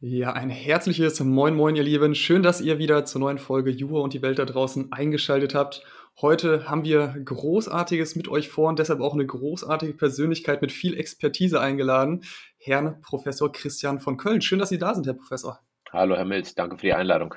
[0.00, 2.14] Ja, ein herzliches Moin Moin, ihr Lieben.
[2.14, 5.82] Schön, dass ihr wieder zur neuen Folge Jura und die Welt da draußen eingeschaltet habt.
[6.20, 10.94] Heute haben wir Großartiges mit euch vor und deshalb auch eine großartige Persönlichkeit mit viel
[10.98, 12.24] Expertise eingeladen.
[12.58, 14.42] Herrn Professor Christian von Köln.
[14.42, 15.60] Schön, dass Sie da sind, Herr Professor.
[15.90, 16.54] Hallo, Herr Milz.
[16.54, 17.34] Danke für die Einladung.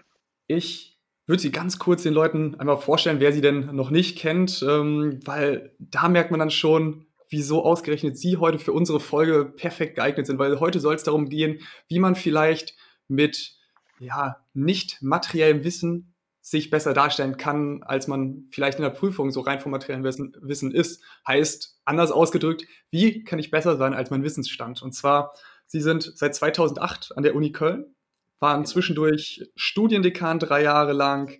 [0.48, 4.66] Ich würde Sie ganz kurz den Leuten einmal vorstellen, wer Sie denn noch nicht kennt,
[4.68, 9.96] ähm, weil da merkt man dann schon, wieso ausgerechnet Sie heute für unsere Folge perfekt
[9.96, 12.76] geeignet sind, weil heute soll es darum gehen, wie man vielleicht
[13.08, 13.56] mit
[14.00, 19.42] ja, nicht materiellem Wissen sich besser darstellen kann, als man vielleicht in der Prüfung so
[19.42, 21.04] rein vom materiellen Wissen, Wissen ist.
[21.28, 24.82] Heißt, anders ausgedrückt, wie kann ich besser sein als mein Wissensstand?
[24.82, 25.34] Und zwar,
[25.68, 27.94] Sie sind seit 2008 an der Uni Köln,
[28.40, 31.40] waren zwischendurch Studiendekan drei Jahre lang,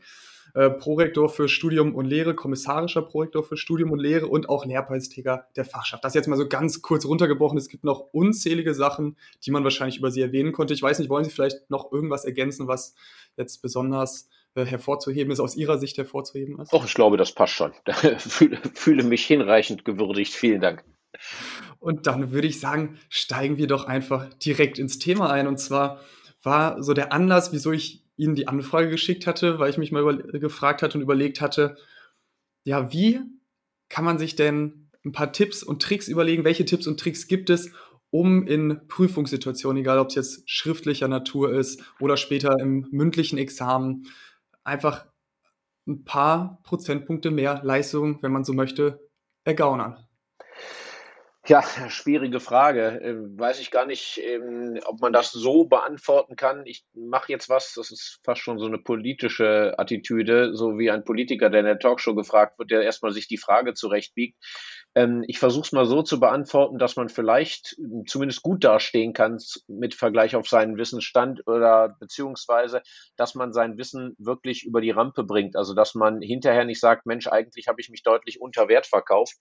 [0.54, 5.48] äh, Prorektor für Studium und Lehre, kommissarischer Prorektor für Studium und Lehre und auch Lehrpreisträger
[5.56, 6.04] der Fachschaft.
[6.04, 7.58] Das jetzt mal so ganz kurz runtergebrochen.
[7.58, 10.74] Es gibt noch unzählige Sachen, die man wahrscheinlich über Sie erwähnen konnte.
[10.74, 12.96] Ich weiß nicht, wollen Sie vielleicht noch irgendwas ergänzen, was
[13.38, 16.74] jetzt besonders äh, hervorzuheben ist, aus Ihrer Sicht hervorzuheben ist?
[16.74, 17.72] Doch, ich glaube, das passt schon.
[18.18, 20.34] fühle, fühle mich hinreichend gewürdigt.
[20.34, 20.84] Vielen Dank.
[21.80, 25.48] Und dann würde ich sagen, steigen wir doch einfach direkt ins Thema ein.
[25.48, 26.02] Und zwar
[26.44, 30.18] war so der Anlass, wieso ich Ihnen die Anfrage geschickt hatte, weil ich mich mal
[30.18, 31.78] gefragt hatte und überlegt hatte,
[32.66, 33.22] ja, wie
[33.88, 37.50] kann man sich denn ein paar Tipps und Tricks überlegen, welche Tipps und Tricks gibt
[37.50, 37.72] es,
[38.12, 44.08] um in Prüfungssituationen, egal ob es jetzt schriftlicher Natur ist oder später im mündlichen Examen,
[44.64, 45.06] einfach
[45.88, 49.00] ein paar Prozentpunkte mehr Leistung, wenn man so möchte,
[49.46, 50.09] ergaunern.
[51.50, 53.02] Ja, schwierige Frage.
[53.04, 56.64] Ähm, weiß ich gar nicht, ähm, ob man das so beantworten kann.
[56.68, 61.04] Ich mache jetzt was, das ist fast schon so eine politische Attitüde, so wie ein
[61.04, 64.38] Politiker, der in der Talkshow gefragt wird, der erstmal sich die Frage zurechtbiegt.
[64.96, 67.76] Ähm, ich versuche es mal so zu beantworten, dass man vielleicht
[68.08, 69.38] zumindest gut dastehen kann
[69.68, 72.82] mit Vergleich auf seinen Wissensstand oder beziehungsweise,
[73.16, 75.56] dass man sein Wissen wirklich über die Rampe bringt.
[75.56, 79.36] Also, dass man hinterher nicht sagt, Mensch, eigentlich habe ich mich deutlich unter Wert verkauft.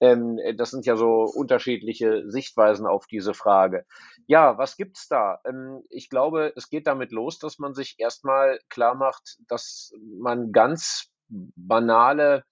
[0.00, 3.84] Ähm, das sind ja so unterschiedliche Sichtweisen auf diese Frage.
[4.26, 5.40] Ja, was gibt's da?
[5.44, 10.52] Ähm, ich glaube, es geht damit los, dass man sich erstmal klar macht, dass man
[10.52, 12.44] ganz banale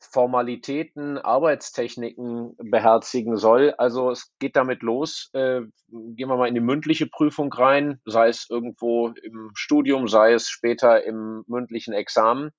[0.00, 3.74] Formalitäten, Arbeitstechniken beherzigen soll.
[3.78, 8.28] Also es geht damit los, äh, gehen wir mal in die mündliche Prüfung rein, sei
[8.28, 12.50] es irgendwo im Studium, sei es später im mündlichen Examen.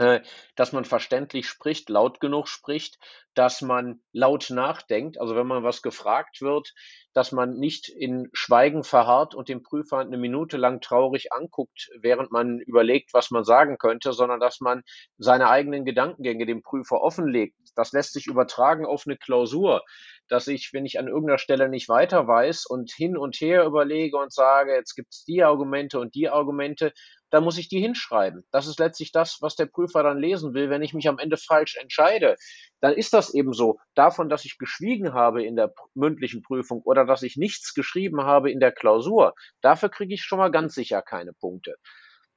[0.00, 0.22] Äh,
[0.56, 2.98] dass man verständlich spricht, laut genug spricht,
[3.34, 5.20] dass man laut nachdenkt.
[5.20, 6.72] Also wenn man was gefragt wird,
[7.12, 12.32] dass man nicht in Schweigen verharrt und den Prüfer eine Minute lang traurig anguckt, während
[12.32, 14.84] man überlegt, was man sagen könnte, sondern dass man
[15.18, 17.56] seine eigenen Gedankengänge dem Prüfer offenlegt.
[17.76, 19.82] Das lässt sich übertragen auf eine Klausur,
[20.28, 24.16] dass ich, wenn ich an irgendeiner Stelle nicht weiter weiß und hin und her überlege
[24.16, 26.94] und sage, jetzt gibt es die Argumente und die Argumente,
[27.30, 28.44] dann muss ich die hinschreiben.
[28.50, 30.70] Das ist letztlich das, was der Prüfer dann lesen will.
[30.70, 32.36] Wenn ich mich am Ende falsch entscheide,
[32.80, 33.78] dann ist das eben so.
[33.94, 38.50] Davon, dass ich geschwiegen habe in der mündlichen Prüfung oder dass ich nichts geschrieben habe
[38.50, 41.76] in der Klausur, dafür kriege ich schon mal ganz sicher keine Punkte.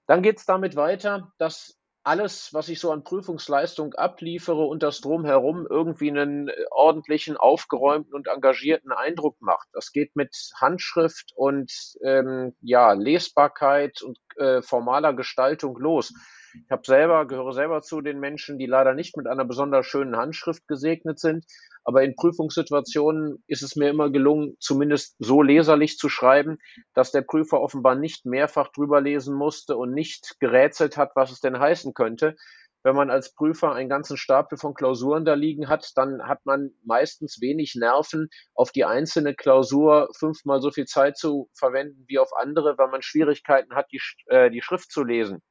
[0.07, 4.99] Dann geht es damit weiter, dass alles, was ich so an Prüfungsleistung abliefere und das
[4.99, 9.67] drumherum irgendwie einen ordentlichen, aufgeräumten und engagierten Eindruck macht.
[9.71, 11.71] Das geht mit Handschrift und
[12.03, 16.13] ähm, ja, Lesbarkeit und äh, formaler Gestaltung los.
[16.53, 20.15] Ich habe selber, gehöre selber zu den Menschen, die leider nicht mit einer besonders schönen
[20.15, 21.45] Handschrift gesegnet sind.
[21.83, 26.59] Aber in Prüfungssituationen ist es mir immer gelungen, zumindest so leserlich zu schreiben,
[26.93, 31.41] dass der Prüfer offenbar nicht mehrfach drüber lesen musste und nicht gerätselt hat, was es
[31.41, 32.35] denn heißen könnte.
[32.83, 36.71] Wenn man als Prüfer einen ganzen Stapel von Klausuren da liegen hat, dann hat man
[36.83, 42.29] meistens wenig Nerven, auf die einzelne Klausur fünfmal so viel Zeit zu verwenden wie auf
[42.35, 45.41] andere, weil man Schwierigkeiten hat, die, äh, die Schrift zu lesen.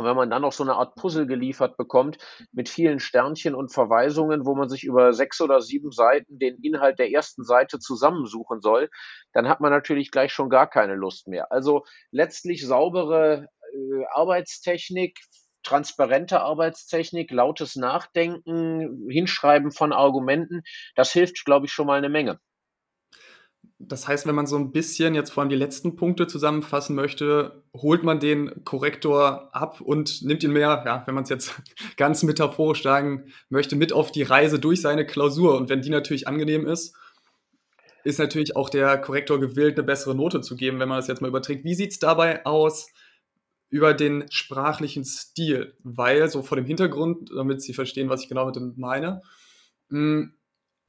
[0.00, 2.16] Und wenn man dann noch so eine Art Puzzle geliefert bekommt
[2.52, 6.98] mit vielen Sternchen und Verweisungen, wo man sich über sechs oder sieben Seiten den Inhalt
[6.98, 8.88] der ersten Seite zusammensuchen soll,
[9.34, 11.52] dann hat man natürlich gleich schon gar keine Lust mehr.
[11.52, 15.18] Also letztlich saubere äh, Arbeitstechnik,
[15.62, 20.62] transparente Arbeitstechnik, lautes Nachdenken, Hinschreiben von Argumenten,
[20.96, 22.40] das hilft, glaube ich, schon mal eine Menge.
[23.82, 27.64] Das heißt, wenn man so ein bisschen jetzt vor allem die letzten Punkte zusammenfassen möchte,
[27.74, 31.62] holt man den Korrektor ab und nimmt ihn mehr, ja, wenn man es jetzt
[31.96, 35.56] ganz metaphorisch sagen möchte, mit auf die Reise durch seine Klausur.
[35.56, 36.94] Und wenn die natürlich angenehm ist,
[38.04, 41.22] ist natürlich auch der Korrektor gewillt, eine bessere Note zu geben, wenn man das jetzt
[41.22, 41.64] mal überträgt.
[41.64, 42.88] Wie sieht es dabei aus
[43.70, 45.74] über den sprachlichen Stil?
[45.82, 49.22] Weil so vor dem Hintergrund, damit Sie verstehen, was ich genau mit dem meine,
[49.88, 50.34] hm,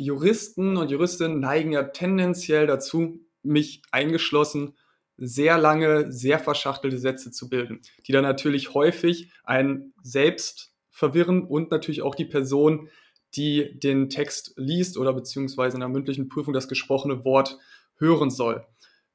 [0.01, 4.75] Juristen und Juristinnen neigen ja tendenziell dazu, mich eingeschlossen,
[5.17, 11.69] sehr lange, sehr verschachtelte Sätze zu bilden, die dann natürlich häufig einen selbst verwirren und
[11.69, 12.89] natürlich auch die Person,
[13.35, 17.59] die den Text liest oder beziehungsweise in einer mündlichen Prüfung das gesprochene Wort
[17.97, 18.65] hören soll.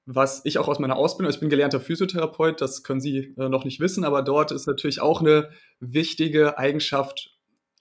[0.06, 3.65] Was ich auch aus meiner Ausbildung, ich bin gelernter Physiotherapeut, das können Sie äh, noch
[3.65, 5.50] nicht wissen, aber dort ist natürlich auch eine
[5.81, 7.33] wichtige Eigenschaft,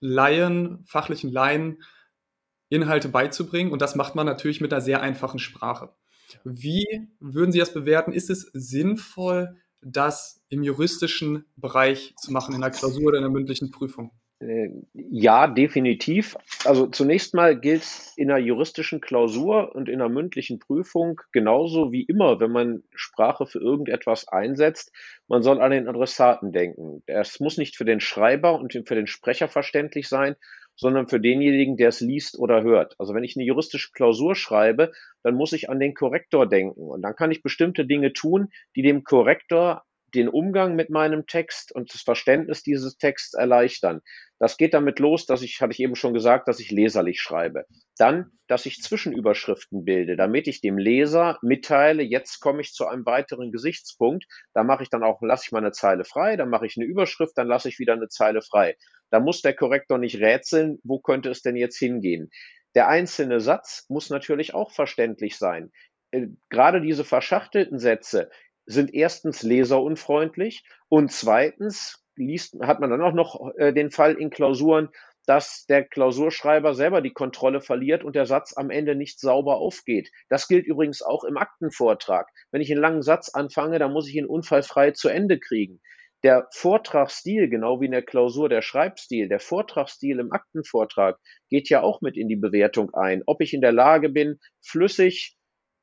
[0.02, 1.84] Laien, fachlichen Laien
[2.70, 3.72] Inhalte beizubringen.
[3.72, 5.90] Und das macht man natürlich mit einer sehr einfachen Sprache.
[6.44, 6.86] Wie
[7.20, 8.12] würden Sie das bewerten?
[8.12, 13.32] Ist es sinnvoll, das im juristischen Bereich zu machen, in der Klausur oder in der
[13.32, 14.12] mündlichen Prüfung?
[14.40, 16.36] Äh, ja, definitiv.
[16.66, 21.92] Also zunächst mal gilt es in einer juristischen Klausur und in einer mündlichen Prüfung genauso
[21.94, 24.92] wie immer, wenn man Sprache für irgendetwas einsetzt,
[25.28, 27.02] man soll an den Adressaten denken.
[27.06, 30.36] Es muss nicht für den Schreiber und für den Sprecher verständlich sein,
[30.76, 32.96] sondern für denjenigen, der es liest oder hört.
[33.00, 34.92] Also wenn ich eine juristische Klausur schreibe,
[35.24, 38.82] dann muss ich an den Korrektor denken und dann kann ich bestimmte Dinge tun, die
[38.82, 39.84] dem Korrektor
[40.16, 44.02] den Umgang mit meinem Text und das Verständnis dieses Texts erleichtern.
[44.40, 47.66] Das geht damit los, dass ich, hatte ich eben schon gesagt, dass ich leserlich schreibe.
[47.98, 53.06] Dann, dass ich Zwischenüberschriften bilde, damit ich dem Leser mitteile, jetzt komme ich zu einem
[53.06, 54.26] weiteren Gesichtspunkt.
[54.54, 56.86] Da mache ich dann auch, lasse ich mal eine Zeile frei, dann mache ich eine
[56.86, 58.76] Überschrift, dann lasse ich wieder eine Zeile frei.
[59.10, 62.30] Da muss der Korrektor nicht rätseln, wo könnte es denn jetzt hingehen.
[62.76, 65.72] Der einzelne Satz muss natürlich auch verständlich sein.
[66.12, 68.30] Äh, gerade diese verschachtelten Sätze,
[68.66, 74.30] sind erstens leserunfreundlich und zweitens liest, hat man dann auch noch äh, den Fall in
[74.30, 74.90] Klausuren,
[75.26, 80.12] dass der Klausurschreiber selber die Kontrolle verliert und der Satz am Ende nicht sauber aufgeht.
[80.30, 82.28] Das gilt übrigens auch im Aktenvortrag.
[82.52, 85.82] Wenn ich einen langen Satz anfange, dann muss ich ihn unfallfrei zu Ende kriegen.
[86.24, 91.20] Der Vortragsstil, genau wie in der Klausur der Schreibstil, der Vortragsstil im Aktenvortrag
[91.50, 93.22] geht ja auch mit in die Bewertung ein.
[93.26, 95.38] Ob ich in der Lage bin, flüssig,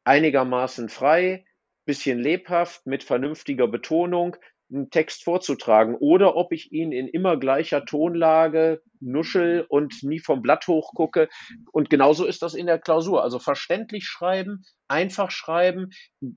[0.04, 1.44] einigermaßen frei,
[1.84, 4.36] bisschen lebhaft, mit vernünftiger Betonung
[4.70, 10.42] einen Text vorzutragen oder ob ich ihn in immer gleicher Tonlage nuschel und nie vom
[10.42, 11.28] Blatt hochgucke.
[11.72, 13.22] Und genauso ist das in der Klausur.
[13.22, 15.88] Also verständlich schreiben, einfach schreiben,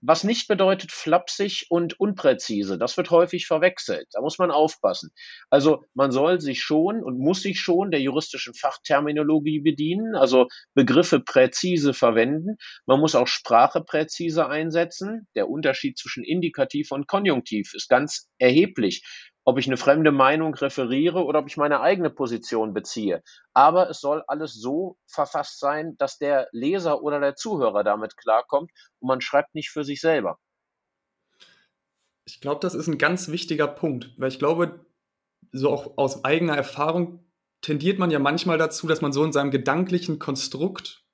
[0.02, 2.78] was nicht bedeutet flapsig und unpräzise.
[2.78, 4.08] Das wird häufig verwechselt.
[4.14, 5.12] Da muss man aufpassen.
[5.50, 11.20] Also man soll sich schon und muss sich schon der juristischen Fachterminologie bedienen, also Begriffe
[11.20, 12.56] präzise verwenden.
[12.86, 15.28] Man muss auch Sprache präzise einsetzen.
[15.36, 19.04] Der Unterschied zwischen Indikativ und Konjunktiv ist ganz erheblich
[19.46, 23.24] ob ich eine fremde Meinung referiere oder ob ich meine eigene Position beziehe.
[23.54, 28.72] Aber es soll alles so verfasst sein, dass der Leser oder der Zuhörer damit klarkommt
[29.00, 30.40] und man schreibt nicht für sich selber.
[32.26, 34.84] Ich glaube, das ist ein ganz wichtiger Punkt, weil ich glaube,
[35.52, 37.24] so auch aus eigener Erfahrung
[37.62, 41.06] tendiert man ja manchmal dazu, dass man so in seinem gedanklichen Konstrukt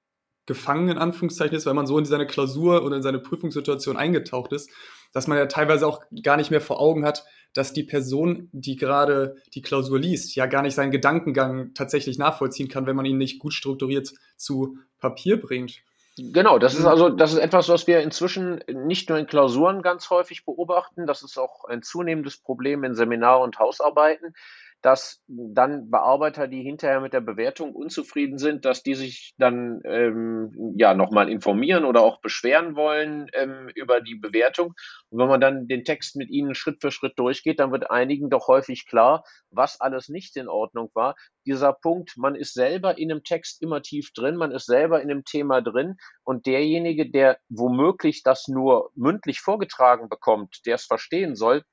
[0.46, 4.54] gefangen in Anführungszeichen ist, weil man so in seine Klausur oder in seine Prüfungssituation eingetaucht
[4.54, 4.70] ist,
[5.12, 8.76] dass man ja teilweise auch gar nicht mehr vor Augen hat, dass die Person, die
[8.76, 13.18] gerade die Klausur liest, ja gar nicht seinen Gedankengang tatsächlich nachvollziehen kann, wenn man ihn
[13.18, 15.82] nicht gut strukturiert zu Papier bringt.
[16.18, 20.10] Genau, das ist also das ist etwas, was wir inzwischen nicht nur in Klausuren ganz
[20.10, 24.36] häufig beobachten, das ist auch ein zunehmendes Problem in Seminar- und Hausarbeiten,
[24.82, 30.74] dass dann Bearbeiter, die hinterher mit der Bewertung unzufrieden sind, dass die sich dann ähm,
[30.78, 34.74] ja nochmal informieren oder auch beschweren wollen ähm, über die Bewertung.
[35.10, 38.30] Und wenn man dann den Text mit ihnen Schritt für Schritt durchgeht, dann wird einigen
[38.30, 41.16] doch häufig klar, was alles nicht in Ordnung war.
[41.46, 45.12] Dieser Punkt, man ist selber in einem Text immer tief drin, man ist selber in
[45.12, 51.36] einem Thema drin und derjenige, der womöglich das nur mündlich vorgetragen bekommt, der es verstehen
[51.36, 51.64] soll,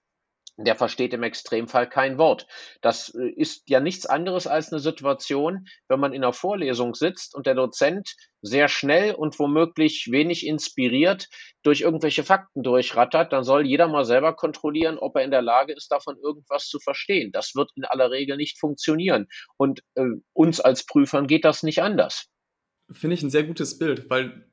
[0.59, 2.47] der versteht im Extremfall kein Wort.
[2.81, 7.35] Das äh, ist ja nichts anderes als eine Situation, wenn man in einer Vorlesung sitzt
[7.35, 11.29] und der Dozent sehr schnell und womöglich wenig inspiriert
[11.62, 15.73] durch irgendwelche Fakten durchrattert, dann soll jeder mal selber kontrollieren, ob er in der Lage
[15.73, 17.31] ist, davon irgendwas zu verstehen.
[17.33, 19.27] Das wird in aller Regel nicht funktionieren.
[19.57, 22.27] Und äh, uns als Prüfern geht das nicht anders.
[22.91, 24.48] Finde ich ein sehr gutes Bild, weil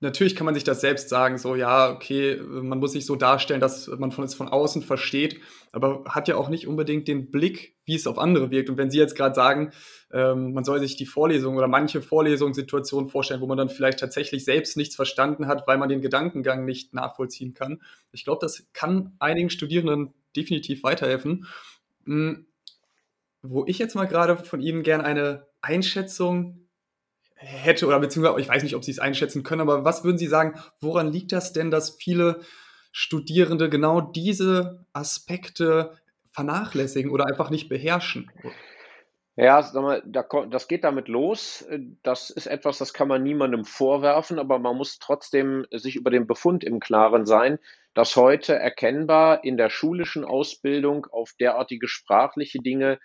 [0.00, 3.60] natürlich kann man sich das selbst sagen, so ja, okay, man muss sich so darstellen,
[3.60, 5.40] dass man von es von außen versteht,
[5.72, 8.68] aber hat ja auch nicht unbedingt den Blick, wie es auf andere wirkt.
[8.68, 9.72] Und wenn Sie jetzt gerade sagen,
[10.12, 14.44] ähm, man soll sich die Vorlesung oder manche Vorlesungssituationen vorstellen, wo man dann vielleicht tatsächlich
[14.44, 17.80] selbst nichts verstanden hat, weil man den Gedankengang nicht nachvollziehen kann.
[18.12, 21.46] Ich glaube, das kann einigen Studierenden definitiv weiterhelfen.
[22.04, 22.46] Hm,
[23.42, 26.65] wo ich jetzt mal gerade von Ihnen gerne eine Einschätzung
[27.36, 30.26] hätte oder beziehungsweise ich weiß nicht, ob Sie es einschätzen können, aber was würden Sie
[30.26, 32.40] sagen, woran liegt das denn, dass viele
[32.92, 35.98] Studierende genau diese Aspekte
[36.32, 38.30] vernachlässigen oder einfach nicht beherrschen?
[39.38, 41.68] Ja, sag mal, da das geht damit los.
[42.02, 46.26] Das ist etwas, das kann man niemandem vorwerfen, aber man muss trotzdem sich über den
[46.26, 47.58] Befund im Klaren sein,
[47.92, 52.98] dass heute erkennbar in der schulischen Ausbildung auf derartige sprachliche Dinge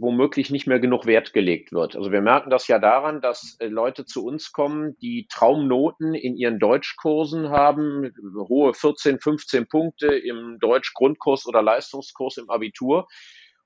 [0.00, 1.96] womöglich nicht mehr genug Wert gelegt wird.
[1.96, 6.36] Also wir merken das ja daran, dass äh, Leute zu uns kommen, die Traumnoten in
[6.36, 8.12] ihren Deutschkursen haben,
[8.48, 13.06] hohe 14, 15 Punkte im Deutsch-Grundkurs oder Leistungskurs im Abitur.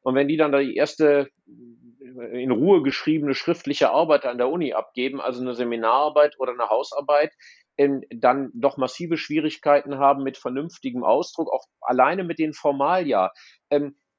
[0.02, 1.28] Und wenn die dann die erste
[2.32, 7.32] in Ruhe geschriebene schriftliche Arbeit an der Uni abgeben, also eine Seminararbeit oder eine Hausarbeit,
[7.76, 13.32] ähm, dann doch massive Schwierigkeiten haben mit vernünftigem Ausdruck, auch alleine mit den Formalia.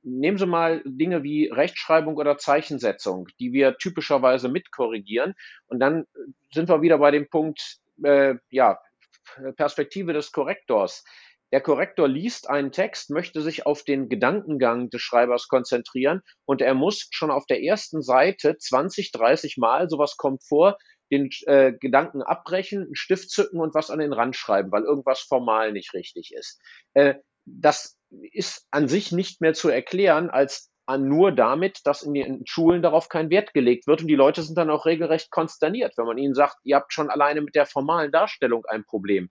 [0.07, 5.33] Nehmen Sie mal Dinge wie Rechtschreibung oder Zeichensetzung, die wir typischerweise mitkorrigieren.
[5.65, 6.05] Und dann
[6.53, 8.79] sind wir wieder bei dem Punkt, äh, ja,
[9.55, 11.03] Perspektive des Korrektors.
[11.51, 16.73] Der Korrektor liest einen Text, möchte sich auf den Gedankengang des Schreibers konzentrieren und er
[16.73, 20.77] muss schon auf der ersten Seite 20, 30 Mal, sowas kommt vor,
[21.11, 25.19] den äh, Gedanken abbrechen, einen Stift zücken und was an den Rand schreiben, weil irgendwas
[25.21, 26.59] formal nicht richtig ist.
[26.93, 27.97] Äh, das
[28.31, 33.09] ist an sich nicht mehr zu erklären als nur damit, dass in den Schulen darauf
[33.09, 36.35] kein Wert gelegt wird und die Leute sind dann auch regelrecht konsterniert, wenn man ihnen
[36.35, 39.29] sagt, ihr habt schon alleine mit der formalen Darstellung ein Problem.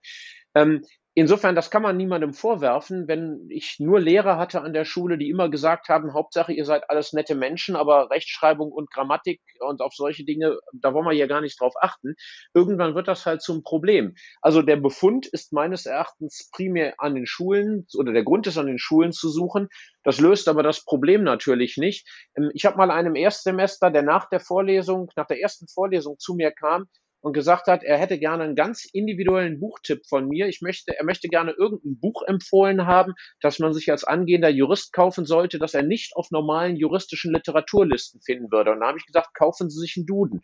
[0.53, 0.83] Ähm,
[1.17, 5.29] Insofern, das kann man niemandem vorwerfen, wenn ich nur Lehrer hatte an der Schule, die
[5.29, 9.93] immer gesagt haben, Hauptsache, ihr seid alles nette Menschen, aber Rechtschreibung und Grammatik und auf
[9.93, 12.15] solche Dinge, da wollen wir hier gar nicht drauf achten.
[12.53, 14.15] Irgendwann wird das halt zum Problem.
[14.41, 18.67] Also der Befund ist meines Erachtens primär an den Schulen oder der Grund ist an
[18.67, 19.69] den Schulen zu suchen.
[20.03, 22.09] Das löst aber das Problem natürlich nicht.
[22.35, 26.35] Ähm, ich habe mal einem Erstsemester, der nach der Vorlesung, nach der ersten Vorlesung zu
[26.35, 26.89] mir kam,
[27.25, 30.47] und gesagt hat, er hätte gerne einen ganz individuellen Buchtipp von mir.
[30.47, 34.93] Ich möchte, er möchte gerne irgendein Buch empfohlen haben, das man sich als angehender Jurist
[34.93, 38.73] kaufen sollte, das er nicht auf normalen juristischen Literaturlisten finden würde.
[38.73, 40.43] Und da habe ich gesagt, kaufen Sie sich einen Duden.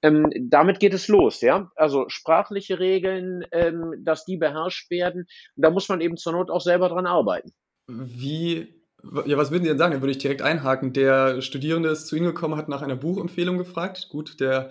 [0.00, 1.70] Ähm, damit geht es los, ja.
[1.76, 5.26] Also sprachliche Regeln, ähm, dass die beherrscht werden.
[5.56, 7.52] Und da muss man eben zur Not auch selber dran arbeiten.
[7.86, 8.82] Wie
[9.26, 9.92] ja, was würden Sie denn sagen?
[9.92, 10.94] Dann würde ich direkt einhaken.
[10.94, 14.06] Der Studierende ist zu Ihnen gekommen, hat nach einer Buchempfehlung gefragt.
[14.08, 14.70] Gut, der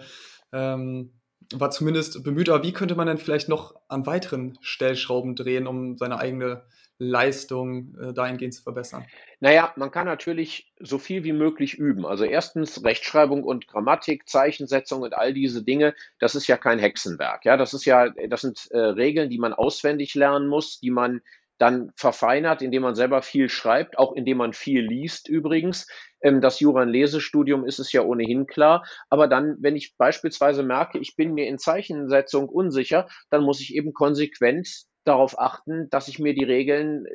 [0.53, 1.20] ähm,
[1.59, 5.97] war zumindest bemüht, aber wie könnte man denn vielleicht noch an weiteren Stellschrauben drehen, um
[5.97, 6.63] seine eigene
[6.97, 9.05] Leistung äh, dahingehend zu verbessern?
[9.39, 12.05] Naja, man kann natürlich so viel wie möglich üben.
[12.05, 17.43] Also erstens Rechtschreibung und Grammatik, Zeichensetzung und all diese Dinge, das ist ja kein Hexenwerk.
[17.43, 21.21] Ja, das ist ja, das sind äh, Regeln, die man auswendig lernen muss, die man
[21.61, 25.87] dann verfeinert, indem man selber viel schreibt, auch indem man viel liest übrigens.
[26.21, 28.83] Ähm, das Jura- Lesestudium ist es ja ohnehin klar.
[29.09, 33.75] Aber dann, wenn ich beispielsweise merke, ich bin mir in Zeichensetzung unsicher, dann muss ich
[33.75, 34.67] eben konsequent
[35.03, 37.09] darauf achten, dass ich mir die Regeln äh,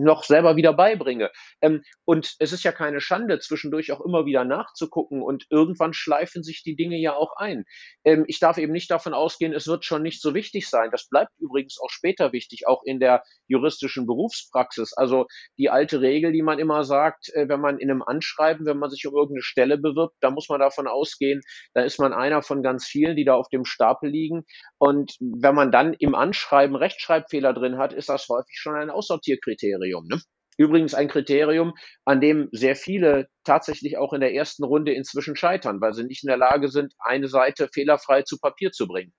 [0.00, 1.30] noch selber wieder beibringe.
[1.60, 6.42] Ähm, und es ist ja keine Schande, zwischendurch auch immer wieder nachzugucken und irgendwann schleifen
[6.42, 7.64] sich die Dinge ja auch ein.
[8.04, 10.90] Ähm, ich darf eben nicht davon ausgehen, es wird schon nicht so wichtig sein.
[10.92, 14.92] Das bleibt übrigens auch später wichtig, auch in der juristischen Berufspraxis.
[14.96, 15.26] Also
[15.58, 18.90] die alte Regel, die man immer sagt, äh, wenn man in einem Anschreiben, wenn man
[18.90, 21.40] sich um irgendeine Stelle bewirbt, da muss man davon ausgehen,
[21.74, 24.44] da ist man einer von ganz vielen, die da auf dem Stapel liegen.
[24.78, 28.90] Und wenn man dann im Anschreiben Rechtschreibung Rechtschreibfehler drin hat, ist das häufig schon ein
[28.90, 30.06] Aussortierkriterium.
[30.06, 30.20] Ne?
[30.56, 31.74] Übrigens ein Kriterium,
[32.04, 36.24] an dem sehr viele tatsächlich auch in der ersten Runde inzwischen scheitern, weil sie nicht
[36.24, 39.12] in der Lage sind, eine Seite fehlerfrei zu Papier zu bringen.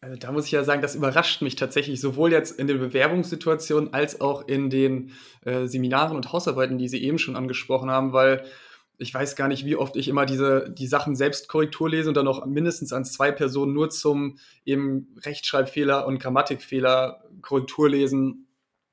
[0.00, 3.92] Also da muss ich ja sagen, das überrascht mich tatsächlich sowohl jetzt in den Bewerbungssituationen
[3.94, 5.12] als auch in den
[5.44, 8.44] äh, Seminaren und Hausarbeiten, die Sie eben schon angesprochen haben, weil
[8.98, 12.16] ich weiß gar nicht, wie oft ich immer diese, die Sachen selbst Korrektur lese und
[12.16, 18.46] dann noch mindestens an zwei Personen nur zum eben Rechtschreibfehler und Grammatikfehler Korrektur lesen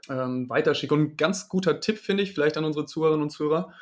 [0.09, 0.93] ähm, weiterschicke.
[0.93, 3.73] Und ein ganz guter Tipp finde ich, vielleicht an unsere Zuhörerinnen und Zuhörer,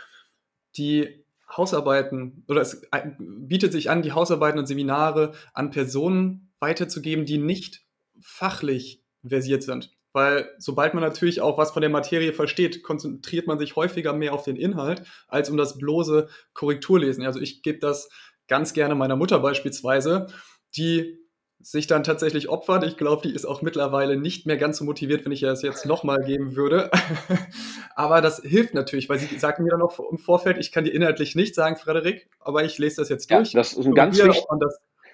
[0.78, 7.26] die Hausarbeiten, oder es äh, bietet sich an, die Hausarbeiten und Seminare an Personen weiterzugeben,
[7.26, 7.84] die nicht
[8.20, 9.92] fachlich versiert sind.
[10.14, 14.34] Weil sobald man natürlich auch was von der Materie versteht, konzentriert man sich häufiger mehr
[14.34, 17.26] auf den Inhalt als um das bloße Korrekturlesen.
[17.26, 18.10] Also ich gebe das
[18.48, 20.28] ganz gerne meiner Mutter beispielsweise,
[20.76, 21.22] die
[21.64, 22.84] sich dann tatsächlich opfert.
[22.84, 25.62] Ich glaube, die ist auch mittlerweile nicht mehr ganz so motiviert, wenn ich ihr das
[25.62, 26.90] jetzt nochmal geben würde.
[27.96, 30.92] aber das hilft natürlich, weil sie sagt mir dann noch im Vorfeld, ich kann dir
[30.92, 33.54] inhaltlich nicht sagen, Frederik, aber ich lese das jetzt durch.
[33.54, 34.44] Ja, das ist ein ganz wichtig,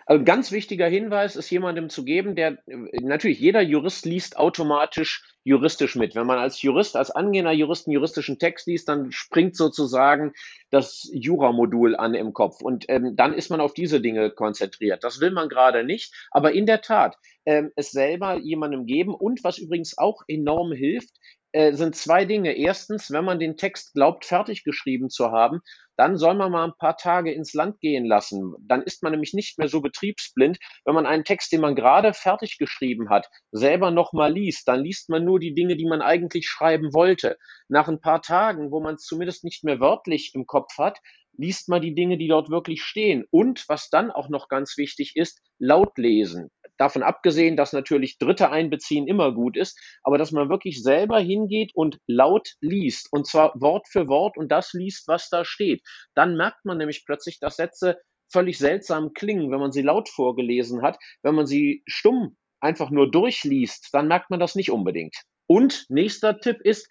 [0.08, 2.60] also ganz wichtiger Hinweis ist jemandem zu geben, der
[3.02, 6.16] natürlich jeder Jurist liest automatisch juristisch mit.
[6.16, 10.34] Wenn man als Jurist, als angehender Jurist einen juristischen Text liest, dann springt sozusagen
[10.70, 15.04] das Juramodul an im Kopf und ähm, dann ist man auf diese Dinge konzentriert.
[15.04, 19.44] Das will man gerade nicht, aber in der Tat ähm, es selber jemandem geben und
[19.44, 21.18] was übrigens auch enorm hilft,
[21.52, 22.58] äh, sind zwei Dinge.
[22.58, 25.62] Erstens, wenn man den Text glaubt, fertig geschrieben zu haben,
[25.98, 28.54] dann soll man mal ein paar Tage ins Land gehen lassen.
[28.62, 30.60] Dann ist man nämlich nicht mehr so betriebsblind.
[30.86, 35.10] Wenn man einen Text, den man gerade fertig geschrieben hat, selber nochmal liest, dann liest
[35.10, 37.38] man nur die Dinge, die man eigentlich schreiben wollte.
[37.68, 41.00] Nach ein paar Tagen, wo man es zumindest nicht mehr wörtlich im Kopf hat,
[41.38, 43.26] liest man die Dinge, die dort wirklich stehen.
[43.32, 46.50] Und was dann auch noch ganz wichtig ist, laut lesen.
[46.78, 51.72] Davon abgesehen, dass natürlich Dritte einbeziehen immer gut ist, aber dass man wirklich selber hingeht
[51.74, 55.82] und laut liest und zwar Wort für Wort und das liest, was da steht.
[56.14, 57.98] Dann merkt man nämlich plötzlich, dass Sätze
[58.32, 60.98] völlig seltsam klingen, wenn man sie laut vorgelesen hat.
[61.24, 65.16] Wenn man sie stumm einfach nur durchliest, dann merkt man das nicht unbedingt.
[65.48, 66.90] Und nächster Tipp ist,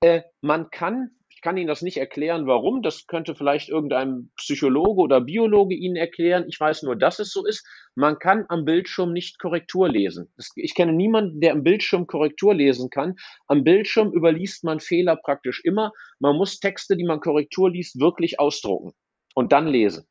[0.00, 1.15] äh, man kann
[1.46, 2.82] kann Ihnen das nicht erklären, warum.
[2.82, 6.46] Das könnte vielleicht irgendein Psychologe oder Biologe Ihnen erklären.
[6.48, 7.64] Ich weiß nur, dass es so ist.
[7.94, 10.28] Man kann am Bildschirm nicht Korrektur lesen.
[10.56, 13.14] Ich kenne niemanden, der am Bildschirm Korrektur lesen kann.
[13.46, 15.92] Am Bildschirm überliest man Fehler praktisch immer.
[16.18, 18.90] Man muss Texte, die man Korrektur liest, wirklich ausdrucken
[19.36, 20.04] und dann lesen.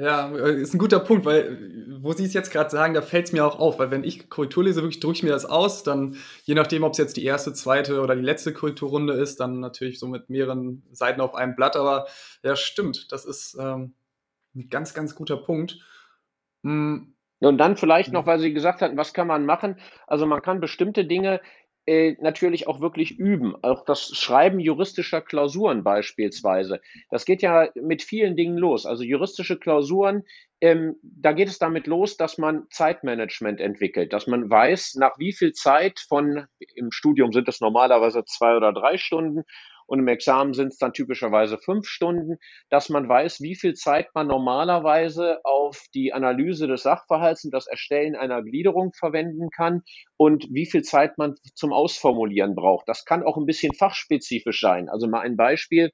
[0.00, 1.58] Ja, äh, ist ein guter Punkt, weil,
[2.00, 4.30] wo Sie es jetzt gerade sagen, da fällt es mir auch auf, weil wenn ich
[4.30, 7.24] Korrektur lese, wirklich drücke ich mir das aus, dann, je nachdem, ob es jetzt die
[7.24, 11.54] erste, zweite oder die letzte Korrekturrunde ist, dann natürlich so mit mehreren Seiten auf einem
[11.54, 12.06] Blatt, aber
[12.42, 13.92] ja, stimmt, das ist ähm,
[14.54, 15.78] ein ganz, ganz guter Punkt.
[16.64, 17.14] Hm.
[17.40, 19.78] Und dann vielleicht noch, weil Sie gesagt hatten, was kann man machen?
[20.06, 21.42] Also man kann bestimmte Dinge
[21.86, 23.54] äh, natürlich auch wirklich üben.
[23.62, 26.80] Auch das Schreiben juristischer Klausuren beispielsweise.
[27.10, 28.86] Das geht ja mit vielen Dingen los.
[28.86, 30.24] Also juristische Klausuren,
[30.60, 35.32] ähm, da geht es damit los, dass man Zeitmanagement entwickelt, dass man weiß, nach wie
[35.32, 39.44] viel Zeit von, im Studium sind es normalerweise zwei oder drei Stunden,
[39.90, 42.36] und im Examen sind es dann typischerweise fünf Stunden,
[42.68, 47.66] dass man weiß, wie viel Zeit man normalerweise auf die Analyse des Sachverhalts und das
[47.66, 49.82] Erstellen einer Gliederung verwenden kann
[50.16, 52.88] und wie viel Zeit man zum Ausformulieren braucht.
[52.88, 54.88] Das kann auch ein bisschen fachspezifisch sein.
[54.88, 55.90] Also mal ein Beispiel.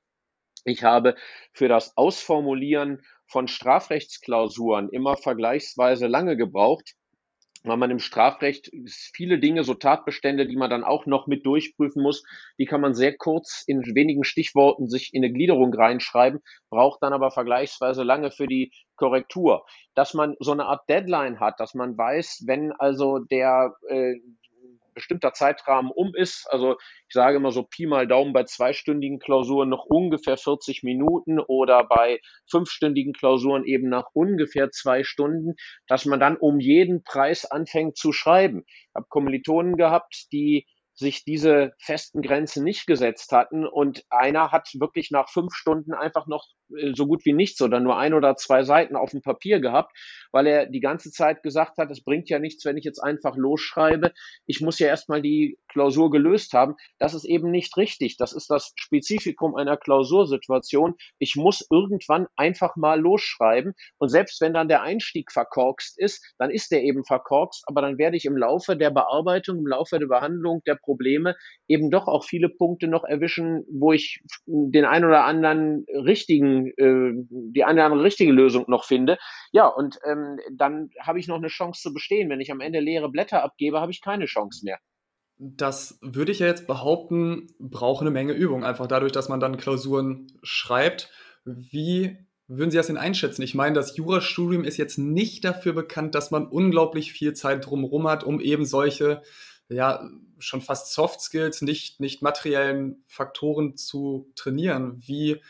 [0.67, 1.15] Ich habe
[1.55, 6.97] für das Ausformulieren von Strafrechtsklausuren immer vergleichsweise lange gebraucht
[7.67, 12.03] weil man im Strafrecht viele Dinge, so Tatbestände, die man dann auch noch mit durchprüfen
[12.03, 12.25] muss,
[12.59, 17.13] die kann man sehr kurz in wenigen Stichworten sich in eine Gliederung reinschreiben, braucht dann
[17.13, 19.65] aber vergleichsweise lange für die Korrektur.
[19.95, 24.15] Dass man so eine Art Deadline hat, dass man weiß, wenn also der äh,
[24.97, 26.49] bestimmter Zeitrahmen um ist.
[26.51, 26.73] Also
[27.09, 31.85] ich sage immer so Pi mal Daumen bei zweistündigen Klausuren noch ungefähr 40 Minuten oder
[31.85, 32.19] bei
[32.51, 35.55] fünfstündigen Klausuren eben nach ungefähr zwei Stunden,
[35.87, 38.65] dass man dann um jeden Preis anfängt zu schreiben.
[38.67, 44.69] Ich habe Kommilitonen gehabt, die sich diese festen Grenzen nicht gesetzt hatten und einer hat
[44.79, 48.37] wirklich nach fünf Stunden einfach noch äh, so gut wie nichts oder nur ein oder
[48.37, 49.97] zwei Seiten auf dem Papier gehabt,
[50.33, 53.37] weil er die ganze Zeit gesagt hat, es bringt ja nichts, wenn ich jetzt einfach
[53.37, 54.13] losschreibe.
[54.47, 56.77] Ich muss ja erstmal die Klausur gelöst haben.
[56.99, 58.17] Das ist eben nicht richtig.
[58.17, 60.95] Das ist das Spezifikum einer Klausursituation.
[61.19, 66.51] Ich muss irgendwann einfach mal losschreiben und selbst wenn dann der Einstieg verkorkst ist, dann
[66.51, 70.07] ist der eben verkorkst, aber dann werde ich im Laufe der Bearbeitung, im Laufe der
[70.07, 71.37] Behandlung der Probleme
[71.69, 77.13] eben doch auch viele Punkte noch erwischen, wo ich den ein oder anderen richtigen, äh,
[77.29, 79.19] die eine oder andere richtige Lösung noch finde.
[79.53, 82.31] Ja, und ähm, dann habe ich noch eine Chance zu bestehen.
[82.31, 84.79] Wenn ich am Ende leere Blätter abgebe, habe ich keine Chance mehr.
[85.39, 89.59] Das würde ich ja jetzt behaupten, braucht eine Menge Übung, einfach dadurch, dass man dann
[89.59, 91.11] Klausuren schreibt.
[91.45, 92.17] Wie
[92.49, 93.43] würden Sie das denn einschätzen?
[93.43, 98.09] Ich meine, das Jurastudium ist jetzt nicht dafür bekannt, dass man unglaublich viel Zeit drumherum
[98.09, 99.23] hat, um eben solche
[99.69, 105.03] ja schon fast Soft Skills, nicht, nicht materiellen Faktoren zu trainieren.
[105.05, 105.41] Wie,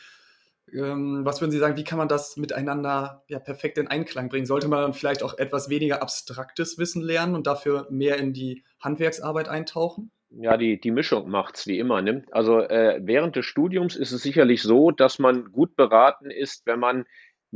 [0.72, 4.46] ähm, was würden Sie sagen, wie kann man das miteinander ja, perfekt in Einklang bringen?
[4.46, 9.48] Sollte man vielleicht auch etwas weniger abstraktes Wissen lernen und dafür mehr in die Handwerksarbeit
[9.48, 10.10] eintauchen?
[10.30, 12.02] Ja, die, die Mischung macht's wie immer.
[12.02, 12.24] Ne?
[12.30, 16.80] Also äh, während des Studiums ist es sicherlich so, dass man gut beraten ist, wenn
[16.80, 17.06] man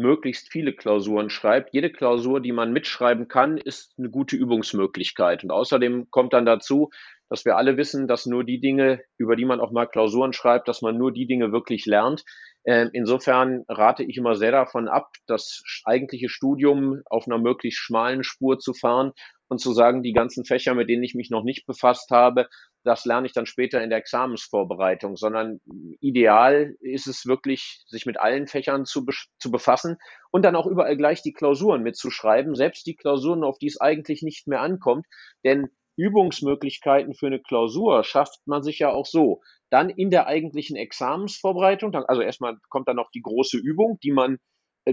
[0.00, 1.72] möglichst viele Klausuren schreibt.
[1.72, 5.44] Jede Klausur, die man mitschreiben kann, ist eine gute Übungsmöglichkeit.
[5.44, 6.90] Und außerdem kommt dann dazu,
[7.28, 10.66] dass wir alle wissen, dass nur die Dinge, über die man auch mal Klausuren schreibt,
[10.66, 12.24] dass man nur die Dinge wirklich lernt.
[12.64, 18.24] Ähm, insofern rate ich immer sehr davon ab, das eigentliche Studium auf einer möglichst schmalen
[18.24, 19.12] Spur zu fahren
[19.50, 22.48] und zu sagen, die ganzen Fächer, mit denen ich mich noch nicht befasst habe,
[22.84, 25.60] das lerne ich dann später in der Examensvorbereitung, sondern
[26.00, 29.04] ideal ist es wirklich, sich mit allen Fächern zu,
[29.38, 29.98] zu befassen
[30.30, 34.22] und dann auch überall gleich die Klausuren mitzuschreiben, selbst die Klausuren, auf die es eigentlich
[34.22, 35.04] nicht mehr ankommt,
[35.44, 39.42] denn Übungsmöglichkeiten für eine Klausur schafft man sich ja auch so.
[39.68, 44.38] Dann in der eigentlichen Examensvorbereitung, also erstmal kommt dann noch die große Übung, die man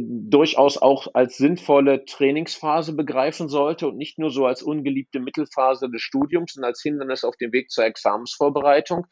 [0.02, 6.02] durchaus auch als sinnvolle Trainingsphase begreifen sollte und nicht nur so als ungeliebte Mittelphase des
[6.02, 9.08] Studiums und als Hindernis auf dem Weg zur Examensvorbereitung.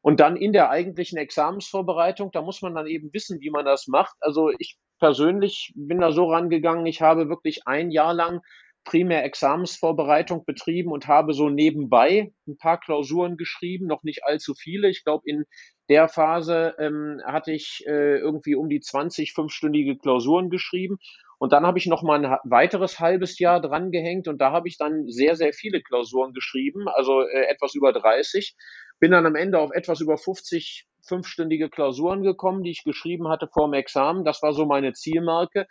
[0.00, 3.88] Und dann in der eigentlichen Examensvorbereitung, da muss man dann eben wissen, wie man das
[3.88, 4.14] macht.
[4.20, 8.40] Also ich persönlich bin da so rangegangen, ich habe wirklich ein Jahr lang
[8.84, 14.88] primär Examensvorbereitung betrieben und habe so nebenbei ein paar Klausuren geschrieben, noch nicht allzu viele.
[14.88, 15.44] Ich glaube, in
[15.88, 20.98] der Phase ähm, hatte ich äh, irgendwie um die 20 fünfstündige Klausuren geschrieben.
[21.38, 24.66] Und dann habe ich noch mal ein weiteres halbes Jahr dran gehängt und da habe
[24.66, 28.56] ich dann sehr, sehr viele Klausuren geschrieben, also äh, etwas über 30.
[28.98, 33.48] Bin dann am Ende auf etwas über 50 fünfstündige Klausuren gekommen, die ich geschrieben hatte
[33.48, 34.24] vor dem Examen.
[34.24, 35.66] Das war so meine Zielmarke.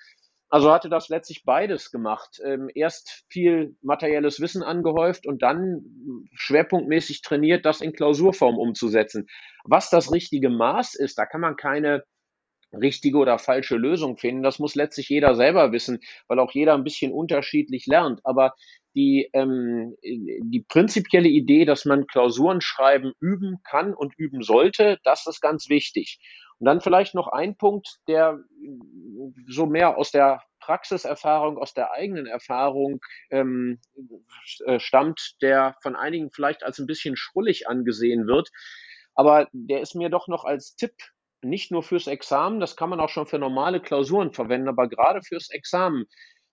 [0.49, 2.39] Also hatte das letztlich beides gemacht.
[2.43, 9.27] Ähm, erst viel materielles Wissen angehäuft und dann schwerpunktmäßig trainiert, das in Klausurform umzusetzen.
[9.65, 12.03] Was das richtige Maß ist, da kann man keine
[12.73, 14.43] richtige oder falsche Lösung finden.
[14.43, 18.21] Das muss letztlich jeder selber wissen, weil auch jeder ein bisschen unterschiedlich lernt.
[18.23, 18.53] Aber
[18.97, 25.27] die, ähm, die prinzipielle Idee, dass man Klausuren schreiben üben kann und üben sollte, das
[25.27, 26.19] ist ganz wichtig.
[26.57, 28.39] Und dann vielleicht noch ein Punkt, der
[29.47, 33.79] so mehr aus der Praxiserfahrung, aus der eigenen Erfahrung ähm,
[34.65, 38.49] äh, stammt, der von einigen vielleicht als ein bisschen schrullig angesehen wird.
[39.13, 40.93] Aber der ist mir doch noch als Tipp
[41.43, 45.21] nicht nur fürs Examen, das kann man auch schon für normale Klausuren verwenden, aber gerade
[45.21, 46.05] fürs Examen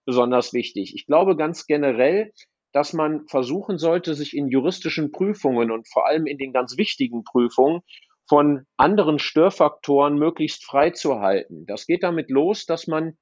[0.04, 0.94] besonders wichtig.
[0.94, 2.32] Ich glaube ganz generell,
[2.72, 7.22] dass man versuchen sollte, sich in juristischen Prüfungen und vor allem in den ganz wichtigen
[7.22, 7.82] Prüfungen
[8.28, 11.66] von anderen Störfaktoren möglichst frei zu halten.
[11.66, 13.16] Das geht damit los, dass man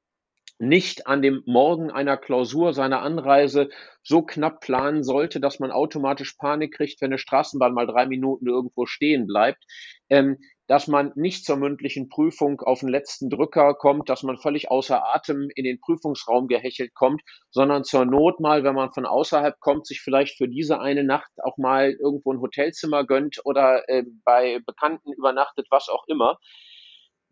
[0.58, 3.68] nicht an dem Morgen einer Klausur seiner Anreise
[4.02, 8.46] so knapp planen sollte, dass man automatisch Panik kriegt, wenn eine Straßenbahn mal drei Minuten
[8.46, 9.64] irgendwo stehen bleibt.
[10.08, 10.38] Ähm,
[10.72, 15.14] dass man nicht zur mündlichen Prüfung auf den letzten Drücker kommt, dass man völlig außer
[15.14, 19.86] Atem in den Prüfungsraum gehechelt kommt, sondern zur Not mal, wenn man von außerhalb kommt,
[19.86, 24.60] sich vielleicht für diese eine Nacht auch mal irgendwo ein Hotelzimmer gönnt oder äh, bei
[24.64, 26.38] Bekannten übernachtet, was auch immer.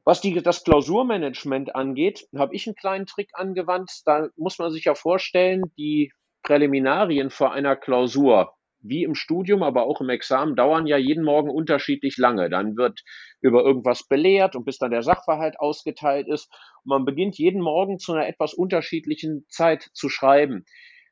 [0.04, 4.02] Was die, das Klausurmanagement angeht, habe ich einen kleinen Trick angewandt.
[4.04, 9.84] Da muss man sich ja vorstellen, die Präliminarien vor einer Klausur, wie im Studium, aber
[9.84, 12.50] auch im Examen, dauern ja jeden Morgen unterschiedlich lange.
[12.50, 13.00] Dann wird
[13.40, 16.50] über irgendwas belehrt und bis dann der Sachverhalt ausgeteilt ist.
[16.84, 20.64] Und man beginnt jeden Morgen zu einer etwas unterschiedlichen Zeit zu schreiben.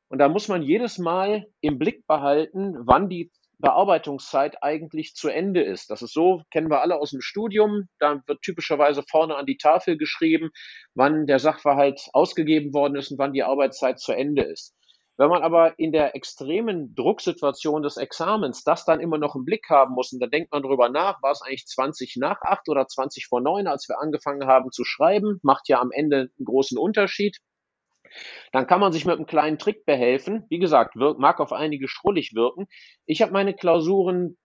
[0.09, 5.63] Und da muss man jedes Mal im Blick behalten, wann die Bearbeitungszeit eigentlich zu Ende
[5.63, 5.91] ist.
[5.91, 7.89] Das ist so, kennen wir alle aus dem Studium.
[7.99, 10.51] Da wird typischerweise vorne an die Tafel geschrieben,
[10.95, 14.75] wann der Sachverhalt ausgegeben worden ist und wann die Arbeitszeit zu Ende ist.
[15.19, 19.69] Wenn man aber in der extremen Drucksituation des Examens das dann immer noch im Blick
[19.69, 22.87] haben muss, und da denkt man drüber nach, war es eigentlich 20 nach 8 oder
[22.87, 26.79] 20 vor 9, als wir angefangen haben zu schreiben, macht ja am Ende einen großen
[26.79, 27.39] Unterschied.
[28.53, 30.47] Dann kann man sich mit einem kleinen Trick behelfen.
[30.51, 32.69] Wie gesagt, mag auf einige schrullig wirken.
[33.05, 34.39] Ich habe meine Klausuren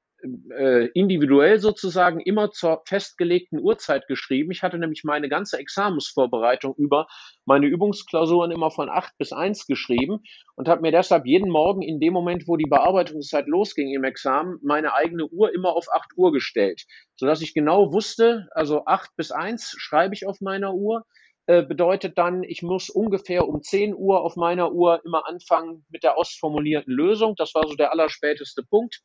[0.58, 4.52] äh, individuell sozusagen immer zur festgelegten Uhrzeit geschrieben.
[4.52, 7.08] Ich hatte nämlich meine ganze Examensvorbereitung über
[7.46, 10.20] meine Übungsklausuren immer von acht bis eins geschrieben
[10.56, 14.60] und habe mir deshalb jeden Morgen in dem Moment, wo die Bearbeitungszeit losging im Examen,
[14.64, 16.84] meine eigene Uhr immer auf acht Uhr gestellt,
[17.16, 21.04] sodass ich genau wusste, also acht bis eins schreibe ich auf meiner Uhr
[21.46, 26.04] äh, bedeutet dann, ich muss ungefähr um 10 Uhr auf meiner Uhr immer anfangen mit
[26.04, 27.36] der ausformulierten Lösung.
[27.36, 29.02] Das war so der allerspäteste Punkt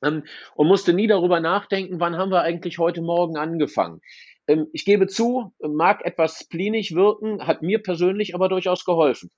[0.00, 4.00] und musste nie darüber nachdenken, wann haben wir eigentlich heute Morgen angefangen.
[4.46, 9.30] Ähm, ich gebe zu, mag etwas spleenig wirken, hat mir persönlich aber durchaus geholfen.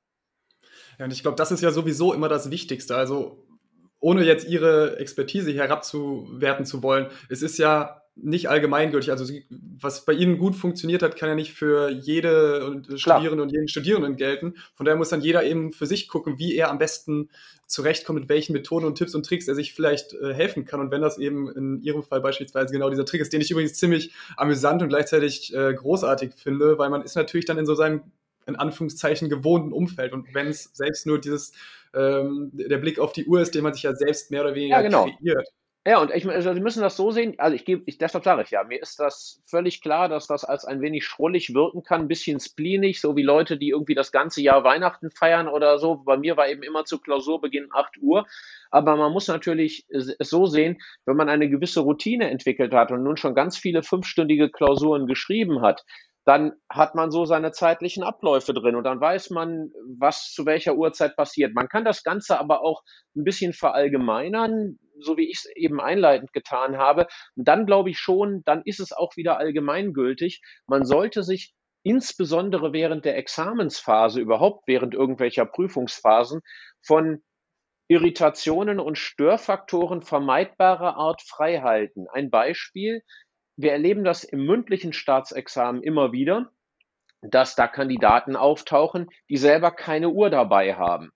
[0.98, 2.96] Ja, und ich glaube, das ist ja sowieso immer das Wichtigste.
[2.96, 3.44] Also
[4.00, 9.10] ohne jetzt Ihre Expertise herabzuwerten zu wollen, es ist ja nicht allgemeingültig.
[9.10, 13.68] Also was bei Ihnen gut funktioniert hat, kann ja nicht für jede Studierende und jeden
[13.68, 14.54] Studierenden gelten.
[14.74, 17.30] Von daher muss dann jeder eben für sich gucken, wie er am besten
[17.66, 20.80] zurechtkommt, mit welchen Methoden und Tipps und Tricks er sich vielleicht äh, helfen kann.
[20.80, 23.74] Und wenn das eben in Ihrem Fall beispielsweise genau dieser Trick ist, den ich übrigens
[23.74, 28.02] ziemlich amüsant und gleichzeitig äh, großartig finde, weil man ist natürlich dann in so seinem
[28.46, 30.12] in Anführungszeichen gewohnten Umfeld.
[30.12, 31.52] Und wenn es selbst nur dieses
[31.94, 34.76] ähm, der Blick auf die Uhr ist, den man sich ja selbst mehr oder weniger
[34.76, 35.04] ja, genau.
[35.04, 35.48] kreiert.
[35.84, 38.42] Ja, und ich, also Sie müssen das so sehen, also ich gebe, ich, deshalb sage
[38.42, 42.02] ich ja, mir ist das völlig klar, dass das als ein wenig schrullig wirken kann,
[42.02, 45.96] ein bisschen spleenig, so wie Leute, die irgendwie das ganze Jahr Weihnachten feiern oder so.
[45.96, 48.26] Bei mir war eben immer zu Klausurbeginn 8 Uhr.
[48.70, 53.02] Aber man muss natürlich es so sehen, wenn man eine gewisse Routine entwickelt hat und
[53.02, 55.84] nun schon ganz viele fünfstündige Klausuren geschrieben hat,
[56.24, 60.76] dann hat man so seine zeitlichen Abläufe drin und dann weiß man, was zu welcher
[60.76, 61.54] Uhrzeit passiert.
[61.54, 62.82] Man kann das Ganze aber auch
[63.16, 67.06] ein bisschen verallgemeinern, so wie ich es eben einleitend getan habe.
[67.36, 70.40] Dann glaube ich schon, dann ist es auch wieder allgemeingültig.
[70.66, 76.40] Man sollte sich insbesondere während der Examensphase, überhaupt während irgendwelcher Prüfungsphasen,
[76.84, 77.22] von
[77.88, 82.06] Irritationen und Störfaktoren vermeidbarer Art freihalten.
[82.10, 83.02] Ein Beispiel,
[83.56, 86.50] wir erleben das im mündlichen Staatsexamen immer wieder,
[87.20, 91.12] dass da Kandidaten auftauchen, die selber keine Uhr dabei haben.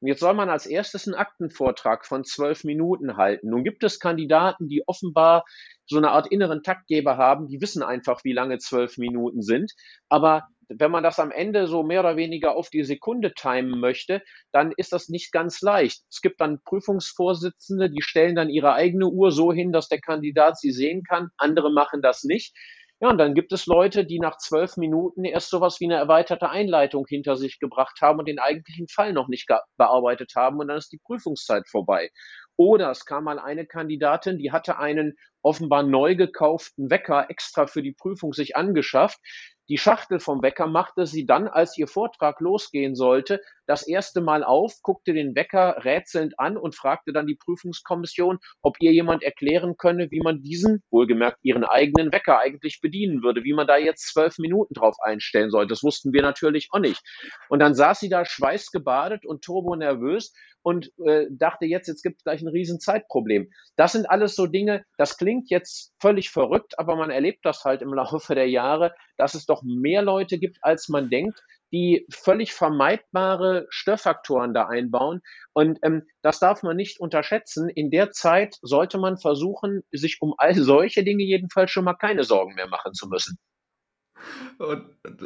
[0.00, 3.50] Und jetzt soll man als erstes einen Aktenvortrag von zwölf Minuten halten.
[3.50, 5.44] Nun gibt es Kandidaten, die offenbar
[5.86, 9.72] so eine Art inneren Taktgeber haben, die wissen einfach, wie lange zwölf Minuten sind.
[10.08, 14.22] Aber wenn man das am Ende so mehr oder weniger auf die Sekunde timen möchte,
[14.52, 16.02] dann ist das nicht ganz leicht.
[16.10, 20.58] Es gibt dann Prüfungsvorsitzende, die stellen dann ihre eigene Uhr so hin, dass der Kandidat
[20.58, 21.30] sie sehen kann.
[21.38, 22.54] Andere machen das nicht.
[23.00, 26.50] Ja, und dann gibt es Leute, die nach zwölf Minuten erst sowas wie eine erweiterte
[26.50, 30.78] Einleitung hinter sich gebracht haben und den eigentlichen Fall noch nicht bearbeitet haben und dann
[30.78, 32.10] ist die Prüfungszeit vorbei.
[32.56, 37.82] Oder es kam mal eine Kandidatin, die hatte einen offenbar neu gekauften Wecker extra für
[37.82, 39.20] die Prüfung sich angeschafft.
[39.68, 44.42] Die Schachtel vom Wecker machte sie dann, als ihr Vortrag losgehen sollte, das erste Mal
[44.42, 49.76] auf, guckte den Wecker rätselnd an und fragte dann die Prüfungskommission, ob ihr jemand erklären
[49.76, 54.10] könne, wie man diesen, wohlgemerkt ihren eigenen Wecker eigentlich bedienen würde, wie man da jetzt
[54.12, 55.68] zwölf Minuten drauf einstellen sollte.
[55.68, 57.02] Das wussten wir natürlich auch nicht.
[57.50, 62.24] Und dann saß sie da schweißgebadet und turbonervös und äh, dachte jetzt, jetzt gibt es
[62.24, 63.50] gleich ein riesen Zeitproblem.
[63.76, 67.82] Das sind alles so Dinge, das klingt jetzt völlig verrückt, aber man erlebt das halt
[67.82, 71.38] im Laufe der Jahre, dass es doch mehr Leute gibt, als man denkt,
[71.72, 75.20] die völlig vermeidbare Störfaktoren da einbauen.
[75.52, 77.68] Und ähm, das darf man nicht unterschätzen.
[77.68, 82.24] In der Zeit sollte man versuchen, sich um all solche Dinge jedenfalls schon mal keine
[82.24, 83.38] Sorgen mehr machen zu müssen.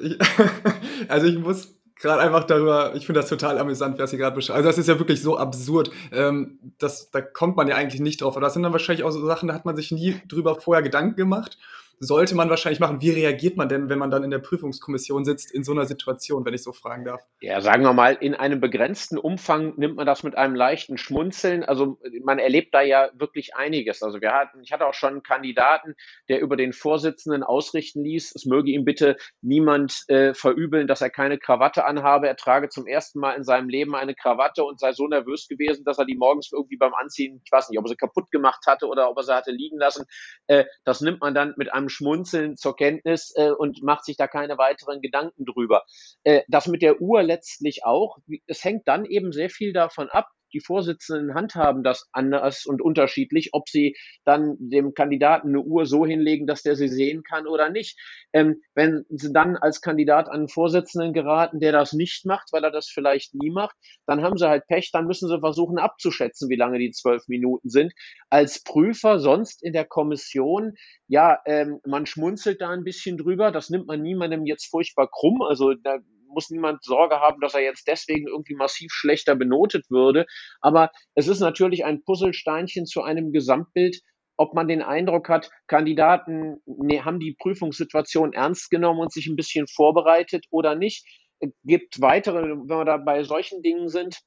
[0.02, 0.18] Ich,
[1.08, 4.56] also ich muss gerade einfach darüber, ich finde das total amüsant, was Sie gerade beschreiben.
[4.56, 5.90] Also das ist ja wirklich so absurd.
[6.10, 8.36] Ähm, das, da kommt man ja eigentlich nicht drauf.
[8.36, 10.82] Aber das sind dann wahrscheinlich auch so Sachen, da hat man sich nie drüber vorher
[10.82, 11.58] Gedanken gemacht
[12.04, 13.00] sollte man wahrscheinlich machen.
[13.00, 16.44] Wie reagiert man denn, wenn man dann in der Prüfungskommission sitzt, in so einer Situation,
[16.44, 17.22] wenn ich so fragen darf?
[17.40, 21.62] Ja, sagen wir mal, in einem begrenzten Umfang nimmt man das mit einem leichten Schmunzeln.
[21.62, 24.02] Also man erlebt da ja wirklich einiges.
[24.02, 25.94] Also wir hatten, ich hatte auch schon einen Kandidaten,
[26.28, 31.10] der über den Vorsitzenden ausrichten ließ, es möge ihm bitte niemand äh, verübeln, dass er
[31.10, 32.26] keine Krawatte anhabe.
[32.26, 35.84] Er trage zum ersten Mal in seinem Leben eine Krawatte und sei so nervös gewesen,
[35.84, 38.66] dass er die morgens irgendwie beim Anziehen, ich weiß nicht, ob er sie kaputt gemacht
[38.66, 40.04] hatte oder ob er sie hatte liegen lassen.
[40.48, 44.26] Äh, das nimmt man dann mit einem Schmunzeln zur Kenntnis äh, und macht sich da
[44.26, 45.84] keine weiteren Gedanken drüber.
[46.24, 48.18] Äh, das mit der Uhr letztlich auch.
[48.46, 53.50] Es hängt dann eben sehr viel davon ab, die Vorsitzenden handhaben das anders und unterschiedlich,
[53.52, 57.70] ob sie dann dem Kandidaten eine Uhr so hinlegen, dass der sie sehen kann oder
[57.70, 57.98] nicht.
[58.32, 62.64] Ähm, wenn sie dann als Kandidat an einen Vorsitzenden geraten, der das nicht macht, weil
[62.64, 66.48] er das vielleicht nie macht, dann haben sie halt Pech, dann müssen sie versuchen abzuschätzen,
[66.48, 67.92] wie lange die zwölf Minuten sind.
[68.30, 70.74] Als Prüfer sonst in der Kommission,
[71.06, 75.42] ja, ähm, man schmunzelt da ein bisschen drüber, das nimmt man niemandem jetzt furchtbar krumm,
[75.42, 75.98] also da
[76.32, 80.26] muss niemand Sorge haben, dass er jetzt deswegen irgendwie massiv schlechter benotet würde.
[80.60, 84.00] Aber es ist natürlich ein Puzzlesteinchen zu einem Gesamtbild,
[84.36, 89.36] ob man den Eindruck hat, Kandidaten nee, haben die Prüfungssituation ernst genommen und sich ein
[89.36, 91.06] bisschen vorbereitet oder nicht.
[91.38, 94.18] Es gibt weitere, wenn wir da bei solchen Dingen sind,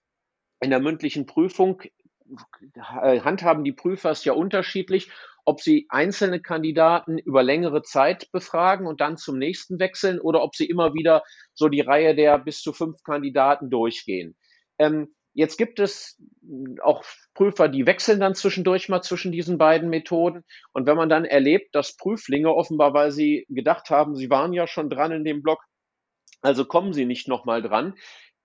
[0.61, 1.81] in der mündlichen Prüfung
[3.01, 5.11] äh, handhaben die Prüfer es ja unterschiedlich
[5.45, 10.55] ob sie einzelne Kandidaten über längere Zeit befragen und dann zum nächsten wechseln oder ob
[10.55, 14.35] sie immer wieder so die Reihe der bis zu fünf Kandidaten durchgehen.
[14.79, 16.19] Ähm, jetzt gibt es
[16.81, 17.03] auch
[17.35, 20.43] Prüfer, die wechseln dann zwischendurch mal zwischen diesen beiden Methoden.
[20.73, 24.65] Und wenn man dann erlebt, dass Prüflinge offenbar, weil sie gedacht haben, sie waren ja
[24.65, 25.59] schon dran in dem Block,
[26.41, 27.95] also kommen sie nicht nochmal dran,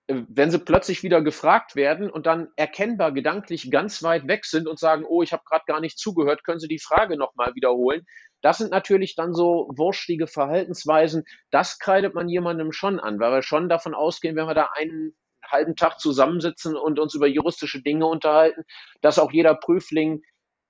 [0.07, 4.79] wenn sie plötzlich wieder gefragt werden und dann erkennbar gedanklich ganz weit weg sind und
[4.79, 8.05] sagen, oh, ich habe gerade gar nicht zugehört, können Sie die Frage nochmal wiederholen?
[8.41, 11.23] Das sind natürlich dann so wurstige Verhaltensweisen.
[11.51, 15.15] Das kreidet man jemandem schon an, weil wir schon davon ausgehen, wenn wir da einen
[15.47, 18.63] halben Tag zusammensitzen und uns über juristische Dinge unterhalten,
[19.01, 20.21] dass auch jeder Prüfling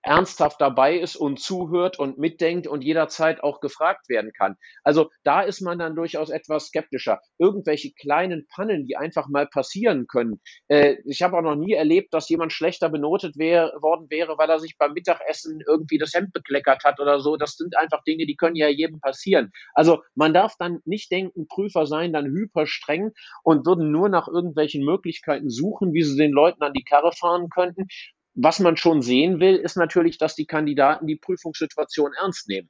[0.04, 4.56] ernsthaft dabei ist und zuhört und mitdenkt und jederzeit auch gefragt werden kann.
[4.84, 7.20] Also da ist man dann durchaus etwas skeptischer.
[7.38, 10.42] Irgendwelche kleinen Pannen, die einfach mal passieren können.
[10.68, 14.50] Äh, ich habe auch noch nie erlebt, dass jemand schlechter benotet wär, worden wäre, weil
[14.50, 17.38] er sich beim Mittagessen irgendwie das Hemd bekleckert hat oder so.
[17.38, 19.52] Das sind einfach Dinge, die können ja jedem passieren.
[19.74, 23.12] Also man darf dann nicht denken, Prüfer seien dann hyper streng
[23.44, 27.50] und würden nur nach irgendwelchen Möglichkeiten suchen, wie sie den Leuten an die Karre fahren
[27.50, 27.88] könnten.
[28.34, 32.70] Was man schon sehen will, ist natürlich, dass die Kandidaten die Prüfungssituation ernst nehmen.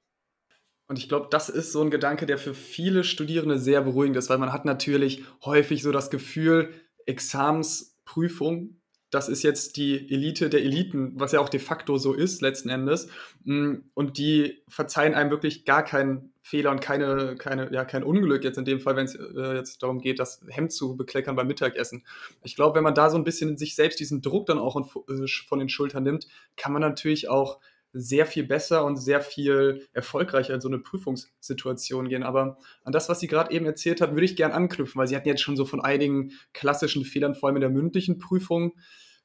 [0.88, 4.30] Und ich glaube, das ist so ein Gedanke, der für viele Studierende sehr beruhigend ist,
[4.30, 6.74] weil man hat natürlich häufig so das Gefühl,
[7.06, 12.42] Examensprüfung, das ist jetzt die Elite der Eliten, was ja auch de facto so ist
[12.42, 13.10] letzten Endes.
[13.44, 18.44] Mm, und die verzeihen einem wirklich gar keinen Fehler und keine, keine, ja, kein Unglück
[18.44, 21.48] jetzt in dem Fall, wenn es äh, jetzt darum geht, das Hemd zu bekleckern beim
[21.48, 22.04] Mittagessen.
[22.44, 25.28] Ich glaube, wenn man da so ein bisschen sich selbst diesen Druck dann auch äh,
[25.48, 26.28] von den Schultern nimmt,
[26.58, 27.60] kann man natürlich auch
[27.94, 32.24] sehr viel besser und sehr viel erfolgreicher in so eine Prüfungssituation gehen.
[32.24, 35.16] Aber an das, was Sie gerade eben erzählt hat, würde ich gern anknüpfen, weil Sie
[35.16, 38.74] hatten jetzt schon so von einigen klassischen Fehlern, vor allem in der mündlichen Prüfung,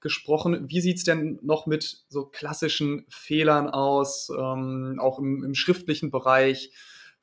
[0.01, 0.69] gesprochen.
[0.69, 6.11] Wie sieht es denn noch mit so klassischen Fehlern aus, ähm, auch im, im, schriftlichen
[6.11, 6.71] Bereich,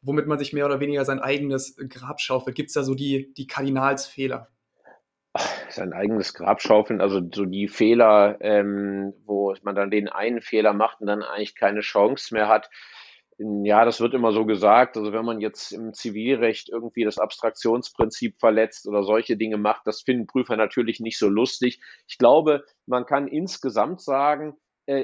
[0.03, 2.55] womit man sich mehr oder weniger sein eigenes Grab schaufelt?
[2.55, 4.49] Gibt es da so die, die Kardinalsfehler?
[5.69, 10.73] sein eigenes Grab schaufeln, also so die Fehler, ähm, wo man dann den einen Fehler
[10.73, 12.69] macht und dann eigentlich keine Chance mehr hat.
[13.39, 14.95] Ja, das wird immer so gesagt.
[14.95, 20.03] Also wenn man jetzt im Zivilrecht irgendwie das Abstraktionsprinzip verletzt oder solche Dinge macht, das
[20.03, 21.81] finden Prüfer natürlich nicht so lustig.
[22.07, 24.55] Ich glaube, man kann insgesamt sagen,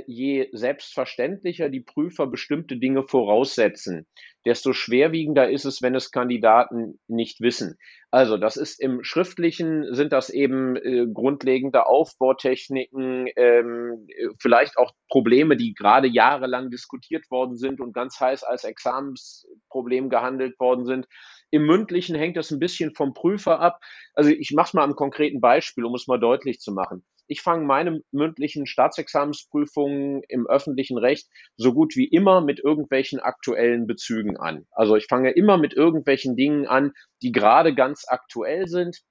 [0.07, 4.05] je selbstverständlicher die Prüfer bestimmte Dinge voraussetzen,
[4.45, 7.77] desto schwerwiegender ist es, wenn es Kandidaten nicht wissen.
[8.11, 14.07] Also das ist im Schriftlichen, sind das eben äh, grundlegende Aufbautechniken, ähm,
[14.39, 20.59] vielleicht auch Probleme, die gerade jahrelang diskutiert worden sind und ganz heiß als Examensproblem gehandelt
[20.59, 21.07] worden sind.
[21.51, 23.79] Im Mündlichen hängt das ein bisschen vom Prüfer ab.
[24.13, 27.03] Also ich mache es mal am konkreten Beispiel, um es mal deutlich zu machen.
[27.27, 33.85] Ich fange meine mündlichen Staatsexamensprüfungen im öffentlichen Recht so gut wie immer mit irgendwelchen aktuellen
[33.85, 34.65] Bezügen an.
[34.71, 39.01] Also ich fange immer mit irgendwelchen Dingen an, die gerade ganz aktuell sind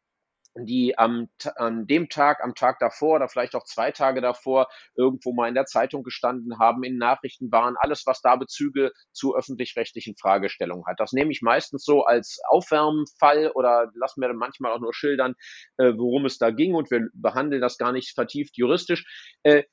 [0.64, 5.32] die am, an dem Tag, am Tag davor oder vielleicht auch zwei Tage davor irgendwo
[5.32, 10.16] mal in der Zeitung gestanden haben, in Nachrichten waren, alles, was da Bezüge zu öffentlich-rechtlichen
[10.16, 11.00] Fragestellungen hat.
[11.00, 15.34] Das nehme ich meistens so als Aufwärmfall oder lass mir manchmal auch nur schildern,
[15.78, 19.36] äh, worum es da ging und wir behandeln das gar nicht vertieft juristisch.
[19.42, 19.64] Äh,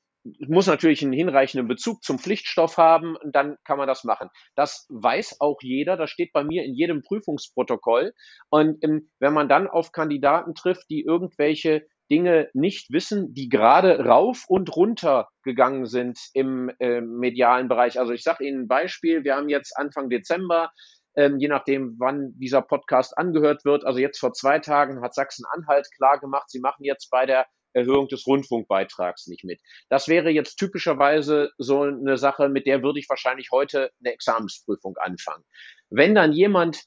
[0.48, 4.28] muss natürlich einen hinreichenden Bezug zum Pflichtstoff haben, dann kann man das machen.
[4.54, 8.12] Das weiß auch jeder, das steht bei mir in jedem Prüfungsprotokoll.
[8.50, 14.04] Und ähm, wenn man dann auf Kandidaten trifft, die irgendwelche Dinge nicht wissen, die gerade
[14.04, 17.98] rauf und runter gegangen sind im äh, medialen Bereich.
[17.98, 20.70] Also ich sage Ihnen ein Beispiel, wir haben jetzt Anfang Dezember,
[21.16, 23.84] ähm, je nachdem, wann dieser Podcast angehört wird.
[23.84, 28.08] Also jetzt vor zwei Tagen hat Sachsen-Anhalt klar gemacht, sie machen jetzt bei der Erhöhung
[28.08, 29.60] des Rundfunkbeitrags nicht mit.
[29.88, 34.96] Das wäre jetzt typischerweise so eine Sache, mit der würde ich wahrscheinlich heute eine Examensprüfung
[34.96, 35.44] anfangen.
[35.90, 36.84] Wenn dann jemand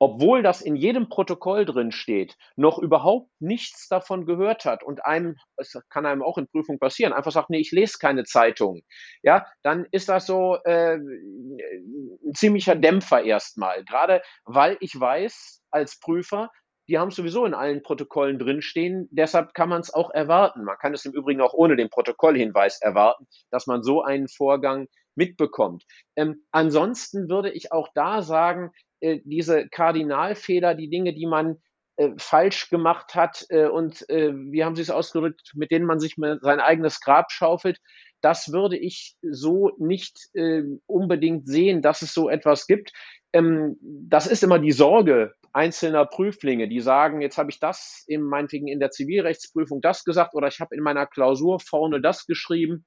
[0.00, 5.36] obwohl das in jedem Protokoll drin steht, noch überhaupt nichts davon gehört hat und einem,
[5.56, 8.82] es kann einem auch in Prüfung passieren, einfach sagt, nee, ich lese keine Zeitung,
[9.22, 13.84] ja, dann ist das so äh, ein ziemlicher Dämpfer erstmal.
[13.84, 16.50] Gerade weil ich weiß als Prüfer,
[16.88, 19.08] die haben sowieso in allen Protokollen drinstehen.
[19.10, 20.64] Deshalb kann man es auch erwarten.
[20.64, 24.88] Man kann es im Übrigen auch ohne den Protokollhinweis erwarten, dass man so einen Vorgang
[25.14, 25.84] mitbekommt.
[26.16, 28.70] Ähm, ansonsten würde ich auch da sagen,
[29.00, 31.56] äh, diese Kardinalfehler, die Dinge, die man
[31.96, 36.00] äh, falsch gemacht hat äh, und äh, wie haben Sie es ausgedrückt, mit denen man
[36.00, 37.78] sich sein eigenes Grab schaufelt,
[38.20, 42.92] das würde ich so nicht äh, unbedingt sehen, dass es so etwas gibt.
[43.32, 48.22] Ähm, das ist immer die Sorge einzelner Prüflinge, die sagen, jetzt habe ich das in,
[48.22, 52.84] meinetwegen in der Zivilrechtsprüfung das gesagt oder ich habe in meiner Klausur vorne das geschrieben.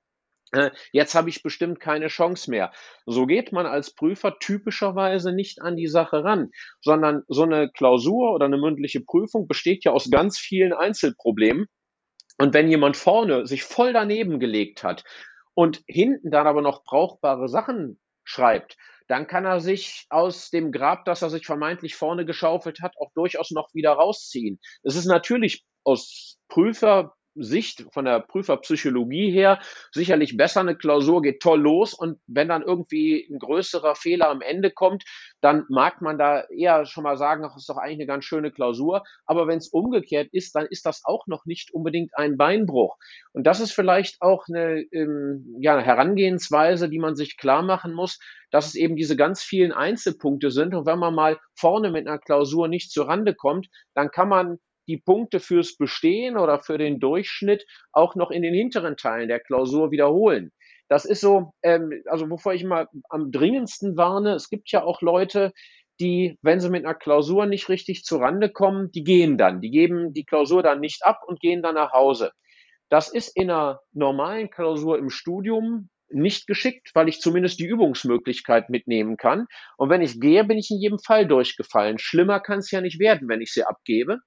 [0.52, 2.72] Äh, jetzt habe ich bestimmt keine Chance mehr.
[3.06, 6.52] So geht man als Prüfer typischerweise nicht an die Sache ran,
[6.82, 11.68] sondern so eine Klausur oder eine mündliche Prüfung besteht ja aus ganz vielen Einzelproblemen.
[12.38, 15.04] Und wenn jemand vorne sich voll daneben gelegt hat
[15.54, 18.78] und hinten dann aber noch brauchbare Sachen schreibt,
[19.08, 23.12] dann kann er sich aus dem Grab, das er sich vermeintlich vorne geschaufelt hat, auch
[23.14, 24.60] durchaus noch wieder rausziehen.
[24.84, 29.60] Es ist natürlich aus Prüfer, Sicht, von der Prüferpsychologie her,
[29.92, 30.62] sicherlich besser.
[30.62, 35.04] Eine Klausur geht toll los und wenn dann irgendwie ein größerer Fehler am Ende kommt,
[35.42, 38.52] dann mag man da eher schon mal sagen, ach, ist doch eigentlich eine ganz schöne
[38.52, 39.04] Klausur.
[39.26, 42.98] Aber wenn es umgekehrt ist, dann ist das auch noch nicht unbedingt ein Beinbruch.
[43.34, 48.20] Und das ist vielleicht auch eine, ähm, ja, Herangehensweise, die man sich klar machen muss,
[48.52, 50.74] dass es eben diese ganz vielen Einzelpunkte sind.
[50.74, 54.98] Und wenn man mal vorne mit einer Klausur nicht zurande kommt, dann kann man die
[54.98, 59.92] Punkte fürs Bestehen oder für den Durchschnitt auch noch in den hinteren Teilen der Klausur
[59.92, 60.52] wiederholen.
[60.90, 65.02] Das ist so, ähm, also wovor ich mal am dringendsten warne, es gibt ja auch
[65.02, 65.52] Leute,
[66.00, 70.14] die, wenn sie mit einer Klausur nicht richtig zurande kommen, die gehen dann, die geben
[70.14, 72.32] die Klausur dann nicht ab und gehen dann nach Hause.
[72.90, 78.70] Das ist in einer normalen Klausur im Studium nicht geschickt, weil ich zumindest die Übungsmöglichkeit
[78.70, 79.48] mitnehmen kann.
[79.76, 81.98] Und wenn ich gehe, bin ich in jedem Fall durchgefallen.
[81.98, 84.20] Schlimmer kann es ja nicht werden, wenn ich sie abgebe.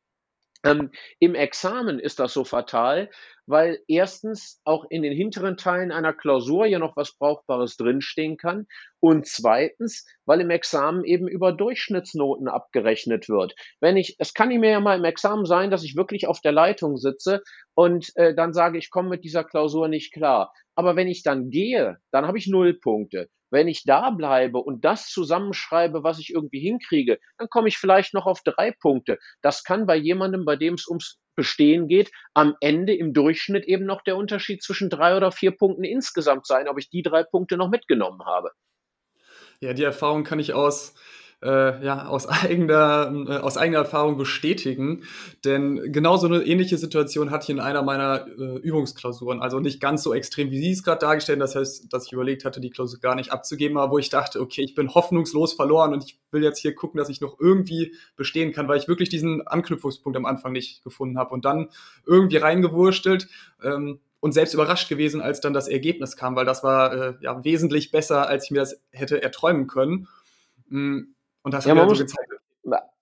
[0.64, 3.10] Ähm, Im Examen ist das so fatal,
[3.46, 8.66] weil erstens auch in den hinteren Teilen einer Klausur ja noch was Brauchbares drinstehen kann
[9.00, 13.54] und zweitens, weil im Examen eben über Durchschnittsnoten abgerechnet wird.
[13.80, 16.52] Wenn ich, es kann mir ja mal im Examen sein, dass ich wirklich auf der
[16.52, 17.42] Leitung sitze
[17.74, 20.52] und äh, dann sage, ich komme mit dieser Klausur nicht klar.
[20.74, 23.28] Aber wenn ich dann gehe, dann habe ich null Punkte.
[23.50, 28.14] Wenn ich da bleibe und das zusammenschreibe, was ich irgendwie hinkriege, dann komme ich vielleicht
[28.14, 29.18] noch auf drei Punkte.
[29.42, 33.86] Das kann bei jemandem, bei dem es ums Bestehen geht, am Ende im Durchschnitt eben
[33.86, 37.56] noch der Unterschied zwischen drei oder vier Punkten insgesamt sein, ob ich die drei Punkte
[37.56, 38.50] noch mitgenommen habe.
[39.60, 40.94] Ja, die Erfahrung kann ich aus
[41.42, 45.04] äh, ja, aus eigener, äh, aus eigener Erfahrung bestätigen.
[45.44, 49.40] Denn genau so eine ähnliche Situation hatte ich in einer meiner äh, Übungsklausuren.
[49.40, 52.44] Also nicht ganz so extrem, wie Sie es gerade dargestellt Das heißt, dass ich überlegt
[52.44, 55.92] hatte, die Klausur gar nicht abzugeben, aber wo ich dachte, okay, ich bin hoffnungslos verloren
[55.92, 59.08] und ich will jetzt hier gucken, dass ich noch irgendwie bestehen kann, weil ich wirklich
[59.08, 61.32] diesen Anknüpfungspunkt am Anfang nicht gefunden habe.
[61.34, 61.68] Und dann
[62.06, 63.28] irgendwie reingewurstelt.
[63.62, 67.42] Ähm, und selbst überrascht gewesen, als dann das Ergebnis kam, weil das war äh, ja
[67.42, 70.08] wesentlich besser, als ich mir das hätte erträumen können.
[70.68, 72.04] Mm, und das ja, man, muss,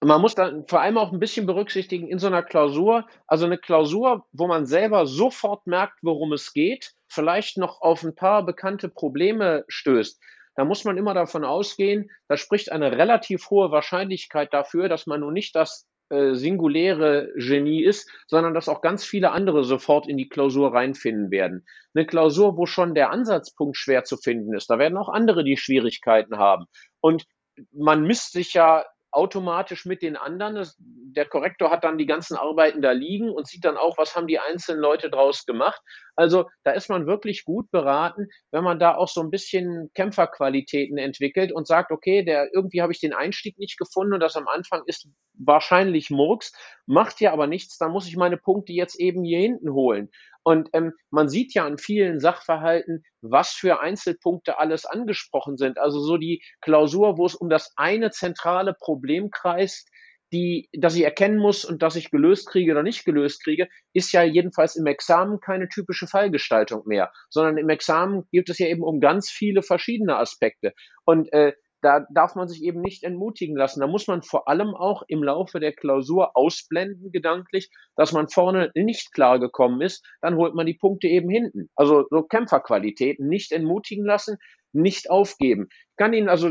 [0.01, 3.59] man muss dann vor allem auch ein bisschen berücksichtigen in so einer Klausur, also eine
[3.59, 8.89] Klausur, wo man selber sofort merkt, worum es geht, vielleicht noch auf ein paar bekannte
[8.89, 10.20] Probleme stößt.
[10.55, 15.20] Da muss man immer davon ausgehen, da spricht eine relativ hohe Wahrscheinlichkeit dafür, dass man
[15.20, 20.16] nun nicht das äh, singuläre Genie ist, sondern dass auch ganz viele andere sofort in
[20.16, 21.66] die Klausur reinfinden werden.
[21.95, 25.57] Eine Klausur, wo schon der Ansatzpunkt schwer zu finden ist, da werden auch andere die
[25.57, 26.64] Schwierigkeiten haben.
[27.01, 27.24] Und
[27.72, 30.66] man misst sich ja automatisch mit den anderen.
[30.78, 34.26] Der Korrektor hat dann die ganzen Arbeiten da liegen und sieht dann auch, was haben
[34.26, 35.80] die einzelnen Leute draus gemacht.
[36.14, 40.98] Also da ist man wirklich gut beraten, wenn man da auch so ein bisschen Kämpferqualitäten
[40.98, 44.46] entwickelt und sagt, okay, der irgendwie habe ich den Einstieg nicht gefunden und das am
[44.46, 46.52] Anfang ist wahrscheinlich Murks,
[46.86, 50.11] macht ja aber nichts, da muss ich meine Punkte jetzt eben hier hinten holen.
[50.49, 55.76] Und ähm, man sieht ja an vielen Sachverhalten, was für Einzelpunkte alles angesprochen sind.
[55.76, 59.90] Also so die Klausur, wo es um das eine zentrale Problem kreist,
[60.32, 64.11] die, dass ich erkennen muss und dass ich gelöst kriege oder nicht gelöst kriege, ist
[64.12, 68.82] ja jedenfalls im Examen keine typische Fallgestaltung mehr, sondern im Examen geht es ja eben
[68.82, 70.72] um ganz viele verschiedene Aspekte.
[71.05, 73.81] Und äh, da darf man sich eben nicht entmutigen lassen.
[73.81, 78.70] Da muss man vor allem auch im Laufe der Klausur ausblenden, gedanklich, dass man vorne
[78.74, 80.05] nicht klar gekommen ist.
[80.20, 81.70] Dann holt man die Punkte eben hinten.
[81.76, 84.39] Also so Kämpferqualitäten nicht entmutigen lassen,
[84.72, 85.68] nicht aufgeben.
[85.70, 86.51] Ich kann Ihnen also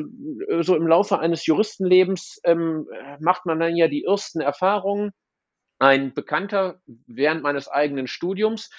[0.61, 2.87] so im Laufe eines Juristenlebens ähm,
[3.19, 5.11] macht man dann ja die ersten Erfahrungen.
[5.79, 8.69] Ein Bekannter während meines eigenen Studiums,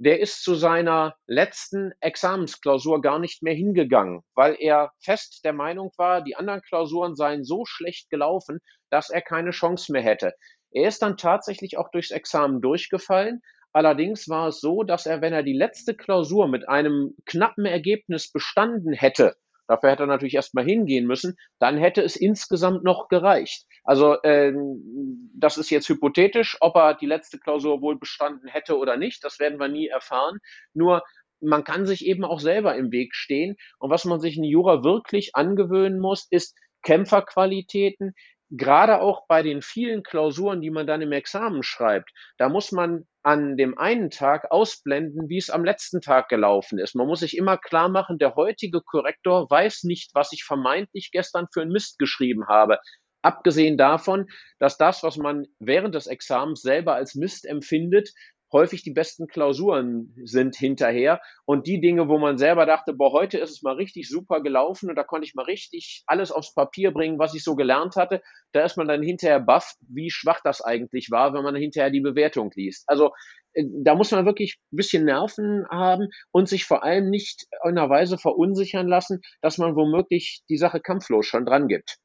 [0.00, 5.90] der ist zu seiner letzten Examensklausur gar nicht mehr hingegangen, weil er fest der Meinung
[5.98, 10.32] war, die anderen Klausuren seien so schlecht gelaufen, dass er keine Chance mehr hätte.
[10.72, 13.42] Er ist dann tatsächlich auch durchs Examen durchgefallen.
[13.74, 18.32] Allerdings war es so, dass er, wenn er die letzte Klausur mit einem knappen Ergebnis
[18.32, 19.36] bestanden hätte,
[19.70, 21.36] Dafür hätte er natürlich erstmal hingehen müssen.
[21.60, 23.66] Dann hätte es insgesamt noch gereicht.
[23.84, 28.96] Also ähm, das ist jetzt hypothetisch, ob er die letzte Klausur wohl bestanden hätte oder
[28.96, 29.22] nicht.
[29.22, 30.38] Das werden wir nie erfahren.
[30.74, 31.04] Nur
[31.40, 33.54] man kann sich eben auch selber im Weg stehen.
[33.78, 38.14] Und was man sich in Jura wirklich angewöhnen muss, ist Kämpferqualitäten,
[38.50, 43.06] gerade auch bei den vielen Klausuren, die man dann im Examen schreibt, da muss man
[43.22, 46.94] an dem einen Tag ausblenden, wie es am letzten Tag gelaufen ist.
[46.94, 51.46] Man muss sich immer klar machen, der heutige Korrektor weiß nicht, was ich vermeintlich gestern
[51.52, 52.78] für einen Mist geschrieben habe.
[53.22, 54.26] Abgesehen davon,
[54.58, 58.10] dass das, was man während des Examens selber als Mist empfindet,
[58.52, 61.20] häufig die besten Klausuren sind hinterher.
[61.44, 64.88] Und die Dinge, wo man selber dachte, boah, heute ist es mal richtig super gelaufen
[64.90, 68.22] und da konnte ich mal richtig alles aufs Papier bringen, was ich so gelernt hatte,
[68.52, 72.00] da ist man dann hinterher baff, wie schwach das eigentlich war, wenn man hinterher die
[72.00, 72.84] Bewertung liest.
[72.88, 73.12] Also
[73.54, 77.78] äh, da muss man wirklich ein bisschen Nerven haben und sich vor allem nicht in
[77.78, 81.98] einer Weise verunsichern lassen, dass man womöglich die Sache kampflos schon dran gibt.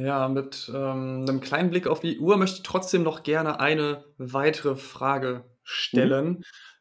[0.00, 4.04] Ja, mit ähm, einem kleinen Blick auf die Uhr möchte ich trotzdem noch gerne eine
[4.16, 6.26] weitere Frage stellen.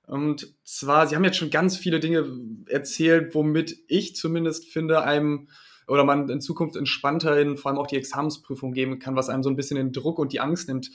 [0.07, 0.13] Mhm.
[0.13, 2.25] Und zwar, Sie haben jetzt schon ganz viele Dinge
[2.67, 5.49] erzählt, womit ich zumindest finde, einem
[5.85, 9.43] oder man in Zukunft entspannter in vor allem auch die Examensprüfung geben kann, was einem
[9.43, 10.89] so ein bisschen den Druck und die Angst nimmt.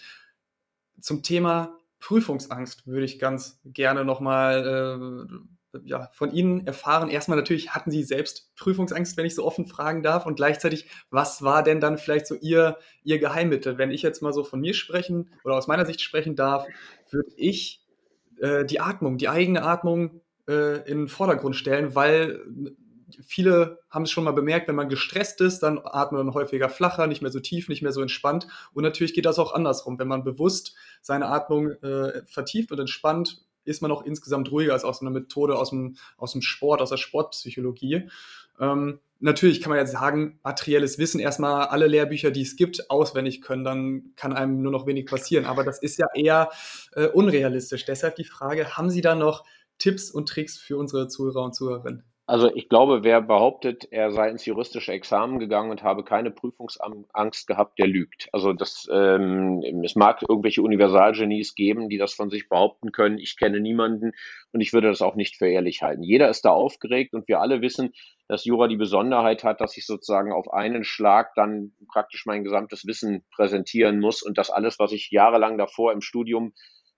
[1.01, 5.54] Zum Thema Prüfungsangst würde ich ganz gerne nochmal äh,
[5.85, 7.11] ja, von Ihnen erfahren.
[7.11, 10.27] Erstmal natürlich, hatten Sie selbst Prüfungsangst, wenn ich so offen fragen darf?
[10.27, 13.79] Und gleichzeitig, was war denn dann vielleicht so Ihr, Ihr Geheimmittel?
[13.79, 16.67] Wenn ich jetzt mal so von mir sprechen oder aus meiner Sicht sprechen darf,
[17.11, 17.83] würde ich
[18.41, 22.41] äh, die Atmung, die eigene Atmung äh, in den Vordergrund stellen, weil
[23.23, 27.07] viele haben es schon mal bemerkt, wenn man gestresst ist, dann atmet man häufiger flacher,
[27.07, 28.47] nicht mehr so tief, nicht mehr so entspannt.
[28.73, 29.99] Und natürlich geht das auch andersrum.
[29.99, 34.85] Wenn man bewusst seine Atmung äh, vertieft und entspannt, ist man auch insgesamt ruhiger als
[34.85, 38.09] aus einer Methode aus dem, aus dem Sport, aus der Sportpsychologie.
[38.61, 43.43] Ähm, natürlich kann man jetzt sagen, materielles Wissen erstmal alle Lehrbücher, die es gibt, auswendig
[43.43, 45.45] können, dann kann einem nur noch wenig passieren.
[45.47, 46.51] Aber das ist ja eher
[46.93, 47.85] äh, unrealistisch.
[47.85, 49.45] Deshalb die Frage, haben Sie da noch
[49.79, 52.05] Tipps und Tricks für unsere Zuhörer und Zuhörerinnen?
[52.27, 57.47] Also ich glaube, wer behauptet, er sei ins juristische Examen gegangen und habe keine Prüfungsangst
[57.47, 58.29] gehabt, der lügt.
[58.33, 63.19] Also das, ähm, es mag irgendwelche Universalgenies geben, die das von sich behaupten können.
[63.19, 64.13] Ich kenne niemanden
[64.53, 66.03] und ich würde das auch nicht für ehrlich halten.
[66.03, 67.93] Jeder ist da aufgeregt und wir alle wissen,
[68.27, 72.87] dass Jura die Besonderheit hat, dass ich sozusagen auf einen Schlag dann praktisch mein gesamtes
[72.87, 76.55] Wissen präsentieren muss und das alles, was ich jahrelang davor im Studium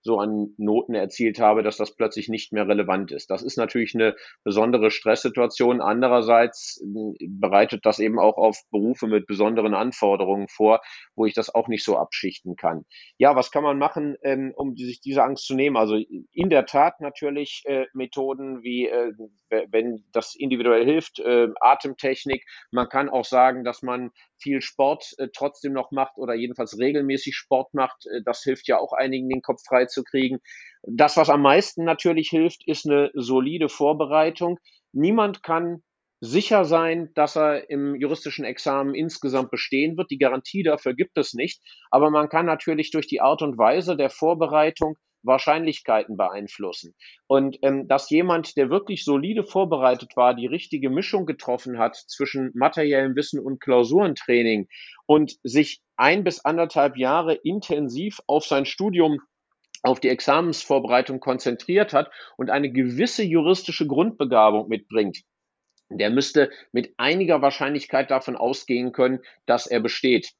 [0.07, 3.29] so an Noten erzielt habe, dass das plötzlich nicht mehr relevant ist.
[3.29, 5.81] Das ist natürlich eine besondere Stresssituation.
[5.81, 10.79] Andererseits hm, bereitet das eben auch auf Berufe mit besonderen Anforderungen vor,
[11.15, 12.85] wo ich das auch nicht so abschichten kann.
[13.17, 15.75] Ja, was kann man machen, ähm, um sich diese Angst zu nehmen?
[15.75, 15.97] Also
[16.31, 19.11] in der Tat natürlich äh, Methoden wie, äh,
[19.49, 22.45] wenn das individuell hilft, äh, Atemtechnik.
[22.71, 27.35] Man kann auch sagen, dass man viel Sport äh, trotzdem noch macht oder jedenfalls regelmäßig
[27.35, 28.05] Sport macht.
[28.07, 30.39] Äh, das hilft ja auch einigen, den Kopf frei zu kriegen.
[30.83, 34.59] Das, was am meisten natürlich hilft, ist eine solide Vorbereitung.
[34.93, 35.83] Niemand kann
[36.19, 40.09] sicher sein, dass er im juristischen Examen insgesamt bestehen wird.
[40.09, 41.61] Die Garantie dafür gibt es nicht.
[41.91, 44.97] Aber man kann natürlich durch die Art und Weise der Vorbereitung
[45.27, 46.95] Wahrscheinlichkeiten beeinflussen.
[47.27, 52.51] Und ähm, dass jemand, der wirklich solide vorbereitet war, die richtige Mischung getroffen hat zwischen
[52.55, 54.67] materiellem Wissen und Klausurentraining
[55.05, 59.19] und sich ein bis anderthalb Jahre intensiv auf sein Studium
[59.83, 65.21] auf die Examensvorbereitung konzentriert hat und eine gewisse juristische Grundbegabung mitbringt,
[65.89, 70.33] der müsste mit einiger Wahrscheinlichkeit davon ausgehen können, dass er besteht.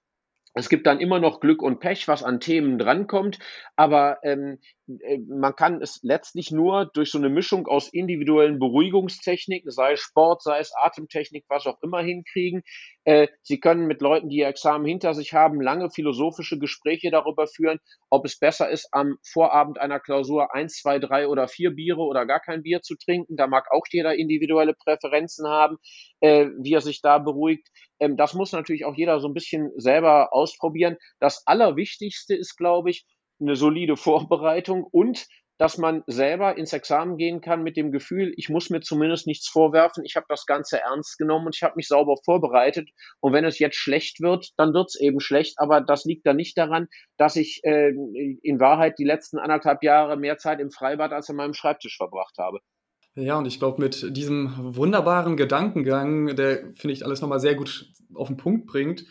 [0.54, 3.38] Es gibt dann immer noch Glück und Pech, was an Themen drankommt,
[3.76, 4.77] aber ähm, äh,
[5.28, 10.42] man kann es letztlich nur durch so eine Mischung aus individuellen Beruhigungstechniken, sei es Sport,
[10.42, 12.64] sei es Atemtechnik, was auch immer hinkriegen.
[13.04, 17.48] Äh, Sie können mit Leuten, die ihr Examen hinter sich haben, lange philosophische Gespräche darüber
[17.48, 17.80] führen,
[18.10, 22.26] ob es besser ist, am Vorabend einer Klausur eins, zwei, drei oder vier Biere oder
[22.26, 23.36] gar kein Bier zu trinken.
[23.36, 25.78] Da mag auch jeder individuelle Präferenzen haben,
[26.22, 27.68] äh, wie er sich da beruhigt.
[28.00, 30.98] Ähm, das muss natürlich auch jeder so ein bisschen selber ausprobieren.
[31.20, 33.06] Das Allerwichtigste ist, glaube ich,
[33.40, 35.28] eine solide Vorbereitung und
[35.58, 39.48] dass man selber ins Examen gehen kann mit dem Gefühl, ich muss mir zumindest nichts
[39.48, 42.90] vorwerfen, ich habe das Ganze ernst genommen und ich habe mich sauber vorbereitet.
[43.20, 46.36] Und wenn es jetzt schlecht wird, dann wird es eben schlecht, aber das liegt dann
[46.36, 51.12] nicht daran, dass ich äh, in Wahrheit die letzten anderthalb Jahre mehr Zeit im Freibad
[51.12, 52.60] als an meinem Schreibtisch verbracht habe.
[53.16, 57.92] Ja, und ich glaube, mit diesem wunderbaren Gedankengang, der, finde ich, alles nochmal sehr gut
[58.14, 59.06] auf den Punkt bringt,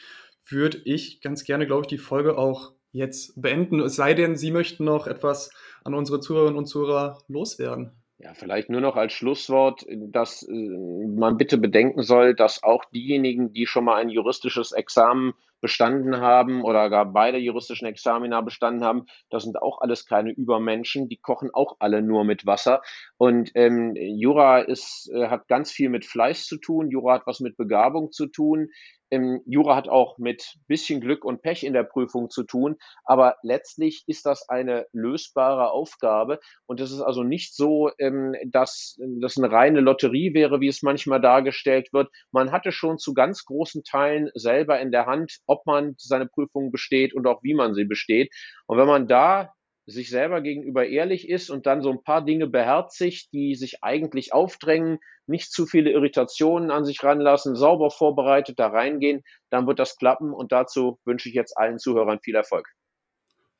[0.48, 3.80] würde ich ganz gerne, glaube ich, die Folge auch jetzt beenden.
[3.80, 5.50] Es sei denn, Sie möchten noch etwas
[5.84, 7.92] an unsere Zuhörerinnen und Zuhörer loswerden.
[8.18, 13.52] Ja, vielleicht nur noch als Schlusswort, dass äh, man bitte bedenken soll, dass auch diejenigen,
[13.52, 15.34] die schon mal ein juristisches Examen
[15.66, 21.08] bestanden haben oder gar beide juristischen Examina bestanden haben, das sind auch alles keine Übermenschen,
[21.08, 22.82] die kochen auch alle nur mit Wasser.
[23.16, 27.40] Und ähm, Jura ist, äh, hat ganz viel mit Fleiß zu tun, Jura hat was
[27.40, 28.68] mit Begabung zu tun.
[29.10, 33.36] Ähm, Jura hat auch mit bisschen Glück und Pech in der Prüfung zu tun, aber
[33.42, 39.38] letztlich ist das eine lösbare Aufgabe und es ist also nicht so, ähm, dass das
[39.38, 42.10] eine reine Lotterie wäre, wie es manchmal dargestellt wird.
[42.32, 46.70] Man hatte schon zu ganz großen Teilen selber in der Hand, ob man seine Prüfung
[46.70, 48.34] besteht und auch wie man sie besteht.
[48.66, 49.52] Und wenn man da
[49.86, 54.32] sich selber gegenüber ehrlich ist und dann so ein paar Dinge beherzigt, die sich eigentlich
[54.32, 59.96] aufdrängen, nicht zu viele Irritationen an sich ranlassen, sauber vorbereitet da reingehen, dann wird das
[59.96, 62.66] klappen und dazu wünsche ich jetzt allen Zuhörern viel Erfolg.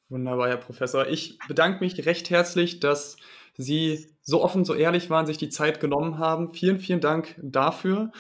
[0.09, 1.07] Wunderbar, Herr Professor.
[1.09, 3.17] Ich bedanke mich recht herzlich, dass
[3.59, 6.53] Sie so offen, so ehrlich waren, sich die Zeit genommen haben.
[6.53, 8.13] Vielen, vielen Dank dafür.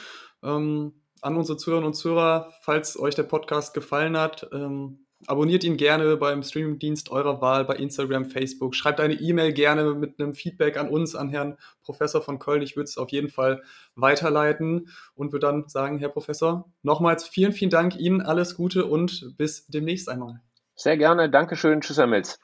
[0.43, 0.95] Ähm,
[1.27, 6.16] an unsere Zuhörerinnen und Zuhörer, falls euch der Podcast gefallen hat, ähm, abonniert ihn gerne
[6.16, 8.74] beim Streamingdienst eurer Wahl, bei Instagram, Facebook.
[8.74, 12.62] Schreibt eine E-Mail gerne mit einem Feedback an uns, an Herrn Professor von Köln.
[12.62, 13.62] Ich würde es auf jeden Fall
[13.97, 19.35] weiterleiten und würde dann sagen, Herr Professor, nochmals vielen, vielen Dank Ihnen, alles Gute und
[19.37, 20.41] bis demnächst einmal.
[20.77, 22.39] Sehr gerne, Dankeschön, tschüss, Herr Milz.